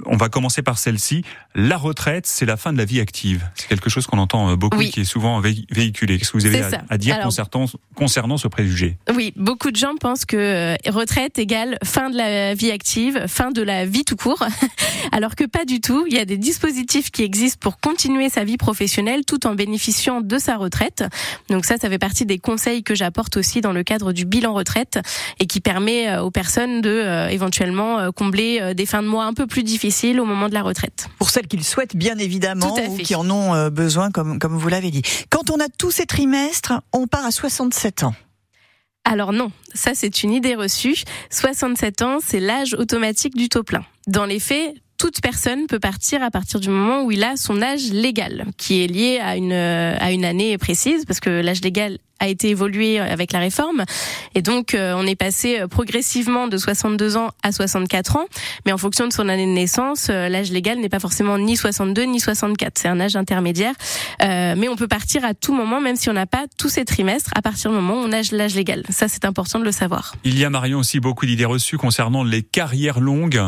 on 0.06 0.18
va 0.18 0.28
commencer 0.30 0.64
par 0.64 0.78
celle-ci. 0.78 1.24
La 1.56 1.78
retraite, 1.78 2.26
c'est 2.28 2.46
la 2.46 2.58
fin 2.58 2.74
de 2.74 2.78
la 2.78 2.86
vie 2.86 3.00
active. 3.00 3.46
C'est 3.56 3.68
quelque 3.68 3.90
chose 3.90 4.06
qu'on 4.08 4.18
entend 4.18 4.56
beaucoup, 4.58 4.78
Oui. 4.80 4.90
qui 4.90 5.02
est 5.02 5.06
souvent 5.06 5.40
vé- 5.40 5.66
véhiculé. 5.72 6.18
Qu'est-ce 6.18 6.32
que 6.32 6.38
vous 6.40 6.46
avez 6.48 6.62
à, 6.90 6.98
dire 6.98 7.14
Alors- 7.16 7.26
concernant, 7.28 7.66
concernant 7.96 8.38
ce 8.38 8.48
préjugé? 8.48 8.98
Oui, 9.16 9.34
beaucoup 9.38 9.72
de 9.72 9.76
gens 9.78 9.96
pensent 10.00 10.26
que 10.26 10.36
euh, 10.36 10.76
retraite 10.92 11.38
égale 11.40 11.53
fin 11.84 12.10
de 12.10 12.18
la 12.18 12.54
vie 12.54 12.72
active, 12.72 13.26
fin 13.28 13.52
de 13.52 13.62
la 13.62 13.86
vie 13.86 14.04
tout 14.04 14.16
court, 14.16 14.44
alors 15.12 15.36
que 15.36 15.44
pas 15.44 15.66
du 15.66 15.82
tout. 15.82 16.06
Il 16.08 16.14
y 16.14 16.20
a 16.20 16.26
des 16.26 16.38
dispositifs 16.38 17.12
qui 17.12 17.24
existent 17.24 17.60
pour 17.60 17.80
continuer 17.80 18.30
sa 18.30 18.44
vie 18.44 18.58
professionnelle 18.58 19.26
tout 19.26 19.46
en 19.46 19.56
bénéficiant 19.56 20.22
de 20.22 20.38
sa 20.38 20.58
retraite. 20.58 21.04
Donc 21.50 21.66
ça, 21.66 21.78
ça 21.78 21.90
fait 21.90 22.00
partie 22.00 22.26
des 22.26 22.40
conseils 22.40 22.84
que 22.84 22.96
j'apporte 22.96 23.38
aussi 23.38 23.62
dans 23.62 23.72
le 23.72 23.84
cadre 23.84 24.14
du 24.14 24.26
bilan 24.26 24.54
retraite 24.54 25.00
et 25.40 25.46
qui 25.46 25.62
permet 25.62 26.10
euh, 26.10 26.22
aux 26.22 26.32
personnes 26.32 26.82
de 26.82 26.90
euh, 26.90 27.28
éventuellement 27.30 28.00
euh, 28.00 28.12
combler 28.12 28.74
des 28.76 28.86
fins 28.86 29.04
de 29.04 29.08
mois 29.08 29.26
un 29.26 29.34
peu 29.34 29.48
plus 29.48 29.64
difficiles 29.64 30.20
au 30.20 30.26
moment 30.26 30.50
de 30.50 30.54
la 30.54 30.62
retraite. 30.62 31.08
Pour 31.18 31.30
celles 31.30 31.48
qui 31.48 31.58
le 31.58 31.64
souhaitent, 31.64 31.96
bien 31.96 32.18
évidemment, 32.18 32.76
ou 32.90 32.98
qui 32.98 33.16
en 33.16 33.30
ont 33.30 33.70
besoin, 33.70 34.12
comme, 34.12 34.40
comme 34.40 34.58
vous 34.58 34.70
l'avez 34.70 34.92
dit. 34.92 35.02
Quand 35.30 35.50
on 35.50 35.60
a 35.60 35.68
tous 35.70 35.92
ces 35.92 36.06
trimestres, 36.06 36.74
on 36.92 37.08
part 37.08 37.26
à 37.26 37.32
67 37.32 38.04
ans. 38.04 38.14
Alors 39.06 39.34
non, 39.34 39.52
ça 39.74 39.92
c'est 39.96 40.24
une 40.24 40.32
idée 40.32 40.56
reçue. 40.56 41.04
67 41.30 42.02
ans, 42.02 42.20
c'est 42.24 42.40
l'âge 42.40 42.74
automatique 42.74 43.36
du 43.36 43.50
taux 43.50 43.64
plein. 43.64 43.86
Dans 44.08 44.26
les 44.26 44.40
faits, 44.40 44.76
toute 44.98 45.22
personne 45.22 45.68
peut 45.68 45.80
partir 45.80 46.24
à 46.24 46.32
partir 46.32 46.60
du 46.60 46.70
moment 46.70 47.04
où 47.04 47.12
il 47.12 47.24
a 47.24 47.36
son 47.36 47.62
âge 47.62 47.92
légal, 47.92 48.46
qui 48.58 48.84
est 48.84 48.88
lié 48.88 49.20
à 49.22 49.36
une 49.36 49.54
à 49.54 50.12
une 50.12 50.26
année 50.26 50.58
précise, 50.58 51.06
parce 51.06 51.20
que 51.20 51.30
l'âge 51.30 51.62
légal 51.62 51.98
a 52.20 52.30
été 52.30 52.50
évolué 52.50 53.00
avec 53.00 53.34
la 53.34 53.40
réforme, 53.40 53.84
et 54.34 54.42
donc 54.42 54.76
euh, 54.76 54.94
on 54.96 55.06
est 55.06 55.16
passé 55.16 55.60
euh, 55.60 55.68
progressivement 55.68 56.48
de 56.48 56.58
62 56.58 57.18
ans 57.18 57.32
à 57.44 57.52
64 57.52 58.16
ans, 58.16 58.26
mais 58.66 58.72
en 58.72 58.78
fonction 58.78 59.08
de 59.08 59.12
son 59.12 59.28
année 59.28 59.46
de 59.46 59.52
naissance, 59.52 60.08
euh, 60.10 60.30
l'âge 60.30 60.50
légal 60.50 60.80
n'est 60.80 60.90
pas 60.90 61.02
forcément 61.02 61.38
ni 61.38 61.58
62 61.58 62.04
ni 62.04 62.22
64, 62.22 62.78
c'est 62.78 62.88
un 62.88 63.00
âge 63.02 63.16
intermédiaire, 63.18 63.74
Euh, 64.22 64.56
mais 64.58 64.70
on 64.70 64.76
peut 64.76 64.88
partir 64.88 65.26
à 65.26 65.34
tout 65.34 65.54
moment, 65.54 65.82
même 65.82 65.96
si 65.96 66.10
on 66.10 66.14
n'a 66.14 66.26
pas 66.26 66.46
tous 66.58 66.70
ces 66.70 66.86
trimestres, 66.86 67.32
à 67.36 67.42
partir 67.42 67.72
du 67.72 67.76
moment 67.76 67.96
où 67.96 68.06
on 68.06 68.12
a 68.12 68.22
l'âge 68.32 68.56
légal. 68.56 68.84
Ça 68.90 69.08
c'est 69.08 69.26
important 69.26 69.60
de 69.60 69.66
le 69.66 69.72
savoir. 69.72 70.16
Il 70.24 70.38
y 70.38 70.46
a, 70.46 70.50
Marion, 70.50 70.80
aussi 70.80 71.00
beaucoup 71.00 71.26
d'idées 71.26 71.46
reçues 71.46 71.78
concernant 71.78 72.24
les 72.24 72.42
carrières 72.42 73.00
longues. 73.00 73.42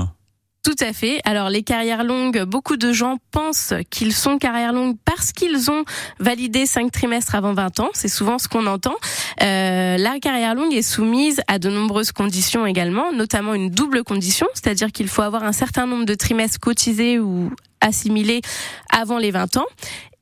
Tout 0.66 0.74
à 0.84 0.94
fait. 0.94 1.22
Alors 1.26 1.52
les 1.52 1.62
carrières 1.62 2.04
longues, 2.04 2.42
beaucoup 2.42 2.76
de 2.76 2.92
gens 2.92 3.18
pensent 3.30 3.76
qu'ils 3.92 4.14
sont 4.14 4.40
carrières 4.40 4.74
longues 4.74 4.96
parce 5.06 5.32
qu'ils 5.32 5.70
ont 5.70 5.86
validé 6.20 6.66
cinq 6.66 6.92
trimestres 6.92 7.36
avant 7.36 7.54
20 7.54 7.82
ans. 7.82 7.90
C'est 7.94 8.08
souvent 8.08 8.40
ce 8.40 8.48
qu'on 8.48 8.66
entend. 8.66 8.96
Euh, 9.44 9.96
la 9.98 10.20
carrière 10.20 10.56
longue 10.56 10.74
est 10.74 10.82
soumise 10.82 11.40
à 11.48 11.60
de 11.60 11.70
nombreuses 11.70 12.12
conditions 12.12 12.66
également, 12.66 13.12
notamment 13.12 13.54
une 13.54 13.70
double 13.70 14.04
condition, 14.04 14.48
c'est-à-dire 14.56 14.92
qu'il 14.92 15.08
faut 15.08 15.22
avoir 15.22 15.44
un 15.44 15.52
certain 15.52 15.86
nombre 15.86 16.06
de 16.06 16.16
trimestres 16.16 16.60
cotisés 16.60 17.20
ou 17.20 17.52
assimilés 17.80 18.42
avant 18.90 19.20
les 19.20 19.30
20 19.30 19.58
ans. 19.58 19.66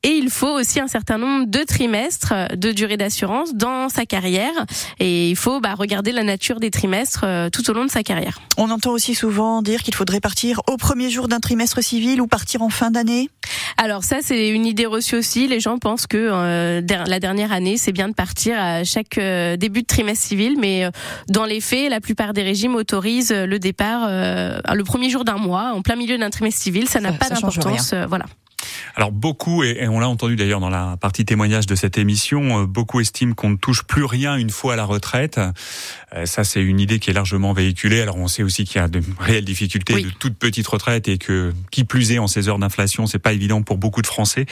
Et 0.04 0.10
il 0.10 0.30
faut 0.30 0.50
aussi 0.52 0.80
un 0.80 0.86
certain 0.86 1.18
nombre 1.18 1.46
de 1.46 1.60
trimestres 1.64 2.34
de 2.54 2.72
durée 2.72 2.96
d'assurance 2.96 3.54
dans 3.54 3.88
sa 3.88 4.04
carrière. 4.04 4.52
Et 5.00 5.30
il 5.30 5.36
faut 5.36 5.60
bah, 5.60 5.74
regarder 5.74 6.12
la 6.12 6.22
nature 6.22 6.60
des 6.60 6.70
trimestres 6.70 7.22
euh, 7.24 7.48
tout 7.50 7.68
au 7.70 7.72
long 7.72 7.84
de 7.86 7.90
sa 7.90 8.02
carrière. 8.02 8.38
On 8.58 8.70
entend 8.70 8.90
aussi 8.92 9.14
souvent 9.14 9.62
dire 9.62 9.82
qu'il 9.82 9.94
faudrait 9.94 10.20
partir 10.20 10.60
au 10.68 10.76
premier 10.76 11.08
jour 11.10 11.26
d'un 11.26 11.40
trimestre 11.40 11.82
civil 11.82 12.20
ou 12.20 12.26
partir 12.26 12.60
en 12.62 12.68
fin 12.68 12.90
d'année. 12.90 13.30
Alors 13.78 14.04
ça, 14.04 14.18
c'est 14.20 14.50
une 14.50 14.66
idée 14.66 14.86
reçue 14.86 15.16
aussi. 15.16 15.48
Les 15.48 15.58
gens 15.58 15.78
pensent 15.78 16.06
que 16.06 16.18
euh, 16.18 16.80
la 17.06 17.18
dernière 17.18 17.50
année, 17.52 17.76
c'est 17.76 17.90
bien 17.92 18.08
de 18.08 18.14
partir 18.14 18.56
à 18.58 18.84
chaque 18.84 19.18
euh, 19.18 19.56
début 19.56 19.80
de 19.82 19.86
trimestre 19.86 20.26
civil, 20.26 20.56
mais 20.60 20.84
euh, 20.84 20.90
dans 21.28 21.44
les 21.44 21.60
faits, 21.60 21.90
la 21.90 22.00
plupart 22.00 22.34
des 22.34 22.42
régimes 22.42 22.74
autorisent 22.76 23.32
euh, 23.32 23.46
le 23.46 23.58
départ 23.58 24.02
euh, 24.06 24.58
le 24.72 24.84
premier 24.84 25.08
jour 25.08 25.24
d'un 25.24 25.38
mois, 25.38 25.72
en 25.74 25.82
plein 25.82 25.96
milieu 25.96 26.18
d'un 26.18 26.30
trimestre 26.30 26.60
civil. 26.62 26.88
Ça 26.88 27.00
n'a 27.00 27.12
pas 27.12 27.30
d'importance. 27.30 27.92
euh, 27.94 28.06
voilà. 28.06 28.26
Alors 28.96 29.12
beaucoup, 29.12 29.62
et 29.64 29.86
on 29.88 30.00
l'a 30.00 30.08
entendu 30.08 30.36
d'ailleurs 30.36 30.60
dans 30.60 30.70
la 30.70 30.96
partie 31.00 31.24
témoignage 31.24 31.66
de 31.66 31.74
cette 31.74 31.98
émission, 31.98 32.62
euh, 32.62 32.66
beaucoup 32.66 33.00
estiment 33.00 33.34
qu'on 33.34 33.50
ne 33.50 33.56
touche 33.56 33.82
plus 33.82 34.04
rien 34.04 34.36
une 34.36 34.50
fois 34.50 34.74
à 34.74 34.76
la 34.76 34.84
retraite. 34.84 35.38
Euh, 35.38 36.26
Ça, 36.26 36.44
c'est 36.44 36.62
une 36.62 36.80
idée 36.80 36.98
qui 36.98 37.10
est 37.10 37.12
largement 37.12 37.52
véhiculée. 37.52 38.00
Alors 38.00 38.16
on 38.16 38.28
sait 38.28 38.42
aussi 38.42 38.64
qu'il 38.64 38.80
y 38.80 38.84
a 38.84 38.88
de 38.88 39.02
réelles 39.18 39.44
difficultés 39.44 39.94
Oui. 39.94 40.04
de 40.04 40.10
toute 40.10 40.36
petite 40.36 40.66
retraite 40.66 41.08
et 41.08 41.18
que, 41.18 41.52
qui 41.70 41.84
plus 41.84 42.12
est, 42.12 42.18
en 42.18 42.26
ces 42.28 42.48
heures 42.48 42.58
d'inflation, 42.58 43.06
c'est 43.06 43.18
pas 43.18 43.32
évident 43.32 43.62
pour 43.62 43.78
beaucoup 43.78 44.02
de 44.02 44.06
Français. 44.06 44.46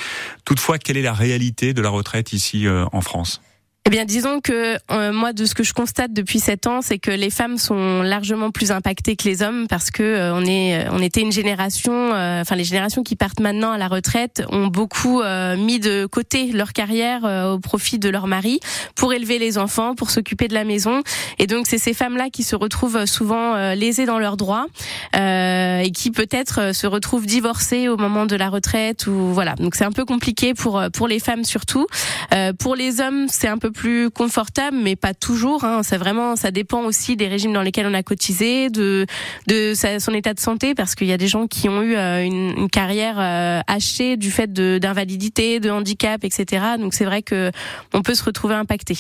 Toutefois, 0.45 0.79
quelle 0.79 0.97
est 0.97 1.03
la 1.03 1.13
réalité 1.13 1.73
de 1.75 1.83
la 1.83 1.89
retraite 1.91 2.33
ici 2.33 2.67
euh, 2.67 2.85
en 2.93 3.01
France? 3.01 3.41
Eh 3.85 3.91
bien, 3.91 4.05
disons 4.05 4.41
que 4.41 4.77
euh, 4.93 5.13
moi, 5.13 5.33
de 5.33 5.45
ce 5.45 5.57
que 5.57 5.65
je 5.65 5.73
constate 5.73 6.13
depuis 6.13 6.39
sept 6.39 6.69
ans, 6.69 6.83
c'est 6.83 7.01
que 7.01 7.11
les 7.11 7.31
femmes 7.31 7.59
sont 7.59 8.03
largement 8.03 8.53
plus 8.53 8.71
impactées 8.71 9.17
que 9.17 9.25
les 9.25 9.43
hommes 9.43 9.67
parce 9.69 9.91
que 9.91 10.05
euh, 10.05 10.35
on 10.35 10.45
est, 10.45 10.87
on 10.93 11.03
était 11.03 11.21
une 11.21 11.33
génération, 11.33 11.93
euh, 11.93 12.43
enfin 12.43 12.55
les 12.55 12.63
générations 12.63 13.03
qui 13.03 13.17
partent 13.17 13.41
maintenant 13.41 13.73
à 13.73 13.79
la 13.79 13.89
retraite 13.89 14.45
ont 14.51 14.69
beaucoup 14.69 15.21
euh, 15.21 15.57
mis 15.57 15.81
de 15.81 16.07
côté 16.07 16.53
leur 16.53 16.73
carrière 16.73 17.25
euh, 17.25 17.55
au 17.55 17.59
profit 17.59 17.99
de 17.99 18.09
leur 18.09 18.29
mari 18.29 18.61
pour 18.95 19.13
élever 19.15 19.41
les 19.41 19.59
enfants, 19.59 19.97
pour 19.97 20.11
s'occuper 20.11 20.47
de 20.47 20.55
la 20.55 20.63
maison, 20.63 21.03
et 21.41 21.49
donc 21.49 21.67
c'est 21.67 21.79
ces 21.79 21.93
femmes-là 21.93 22.31
qui 22.31 22.45
se 22.45 22.55
retrouvent 22.55 23.05
souvent 23.07 23.57
euh, 23.57 23.75
lésées 23.75 24.07
dans 24.07 24.21
leurs 24.21 24.37
droits 24.37 24.67
euh, 25.17 25.79
et 25.81 25.91
qui 25.91 26.13
peut-être 26.13 26.61
euh, 26.61 26.73
se 26.73 26.87
retrouvent 26.87 27.27
divorcées 27.27 27.89
au 27.89 27.97
moment 27.97 28.27
de 28.27 28.37
la 28.37 28.49
retraite 28.49 29.09
ou 29.09 29.33
voilà. 29.35 29.57
Donc 29.57 29.75
c'est 29.75 29.85
un 29.85 29.91
peu 29.91 30.05
compliqué 30.05 30.55
pour 30.55 30.79
euh, 30.79 30.89
pour 30.89 31.09
les 31.09 31.19
femmes 31.19 31.43
surtout. 31.43 31.89
Euh, 32.33 32.53
pour 32.53 32.77
les 32.77 33.01
hommes, 33.01 33.27
c'est 33.29 33.49
un 33.49 33.59
peu 33.59 33.72
plus 33.73 34.11
confortable, 34.11 34.77
mais 34.81 34.95
pas 34.97 35.15
toujours. 35.15 35.65
Hein. 35.65 35.83
C'est 35.83 35.97
vraiment, 35.97 36.37
ça 36.37 36.51
dépend 36.51 36.83
aussi 36.85 37.17
des 37.17 37.27
régimes 37.29 37.53
dans 37.53 37.63
lesquels 37.63 37.87
on 37.87 37.95
a 37.95 38.03
cotisé, 38.03 38.71
de 38.71 39.07
de 39.49 39.75
sa- 39.75 39.99
son 40.01 40.13
état 40.15 40.35
de 40.35 40.41
santé, 40.41 40.75
parce 40.75 40.95
qu'il 40.95 41.09
y 41.09 41.13
a 41.13 41.19
des 41.19 41.27
gens 41.29 41.47
qui 41.47 41.69
ont 41.69 41.83
eu 41.83 41.97
euh, 41.97 42.25
une, 42.25 42.55
une 42.57 42.71
carrière 42.71 43.17
euh, 43.19 43.61
hachée 43.67 44.17
du 44.17 44.31
fait 44.31 44.53
de 44.53 44.79
d'invalidité, 44.79 45.59
de 45.61 45.71
handicap, 45.71 46.23
etc. 46.25 46.65
Donc 46.79 46.95
c'est 46.95 47.05
vrai 47.05 47.23
que 47.23 47.51
on 47.93 48.03
peut 48.03 48.15
se 48.15 48.23
retrouver 48.25 48.55
impacté. 48.55 48.97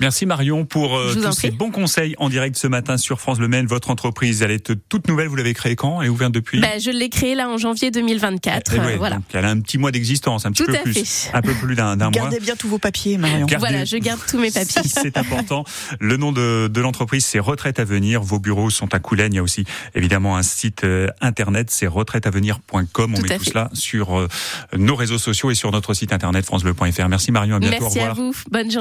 Merci 0.00 0.26
Marion 0.26 0.64
pour 0.64 0.96
euh, 0.96 1.14
tous 1.14 1.32
ces 1.32 1.50
bons 1.50 1.70
conseils 1.70 2.14
en 2.18 2.28
direct 2.28 2.56
ce 2.56 2.66
matin 2.66 2.96
sur 2.96 3.20
France 3.20 3.38
Le 3.38 3.46
Maine. 3.48 3.66
Votre 3.66 3.90
entreprise, 3.90 4.42
elle 4.42 4.50
est 4.50 4.72
toute 4.88 5.06
nouvelle. 5.08 5.28
Vous 5.28 5.36
l'avez 5.36 5.54
créée 5.54 5.76
quand? 5.76 6.00
Elle 6.00 6.06
est 6.06 6.10
ouverte 6.10 6.32
depuis? 6.32 6.60
Ben, 6.60 6.80
je 6.80 6.90
l'ai 6.90 7.08
créé 7.08 7.34
là 7.34 7.48
en 7.48 7.56
janvier 7.58 7.90
2024. 7.90 8.72
Eh 8.74 8.78
ouais, 8.78 8.94
euh, 8.94 8.96
voilà. 8.96 9.16
donc 9.16 9.24
elle 9.32 9.44
a 9.44 9.50
un 9.50 9.60
petit 9.60 9.78
mois 9.78 9.92
d'existence, 9.92 10.44
un 10.46 10.50
petit 10.52 10.64
Tout 10.64 10.72
peu 10.72 10.78
à 10.78 10.82
plus, 10.82 10.94
fait. 10.94 11.30
un 11.34 11.42
peu 11.42 11.54
plus 11.54 11.74
d'un 11.76 11.94
mois. 11.96 12.10
Gardez 12.10 12.40
bien 12.40 12.56
tous 12.56 12.68
vos 12.68 12.78
papiers, 12.78 13.16
Marion. 13.18 13.46
Gardez- 13.46 13.56
Voilà, 13.68 13.84
je 13.84 13.96
garde 13.96 14.20
tous 14.28 14.38
mes 14.38 14.50
papiers. 14.50 14.82
C'est 14.84 15.16
important. 15.16 15.64
Le 16.00 16.16
nom 16.16 16.32
de, 16.32 16.68
de 16.68 16.80
l'entreprise, 16.80 17.24
c'est 17.24 17.38
Retraite 17.38 17.78
à 17.78 17.84
venir. 17.84 18.22
Vos 18.22 18.38
bureaux 18.40 18.70
sont 18.70 18.92
à 18.94 18.98
Coulennes. 18.98 19.32
Il 19.32 19.36
y 19.36 19.40
a 19.40 19.42
aussi 19.42 19.64
évidemment 19.94 20.36
un 20.36 20.42
site 20.42 20.84
euh, 20.84 21.06
internet, 21.20 21.70
c'est 21.70 21.86
retraiteavenir.com. 21.86 22.82
On 23.14 23.16
Tout 23.16 23.22
met 23.22 23.36
tout 23.38 23.44
fait. 23.44 23.50
cela 23.50 23.70
sur 23.72 24.18
euh, 24.18 24.28
nos 24.76 24.96
réseaux 24.96 25.18
sociaux 25.18 25.50
et 25.50 25.54
sur 25.54 25.70
notre 25.70 25.94
site 25.94 26.12
internet 26.12 26.44
francebleu.fr. 26.44 27.08
Merci 27.08 27.30
Marion, 27.32 27.56
à 27.56 27.58
bientôt. 27.60 27.76
Merci 27.82 27.98
Au 27.98 28.00
revoir. 28.02 28.10
à 28.10 28.14
vous. 28.14 28.34
Bonne 28.50 28.70
journée. 28.70 28.80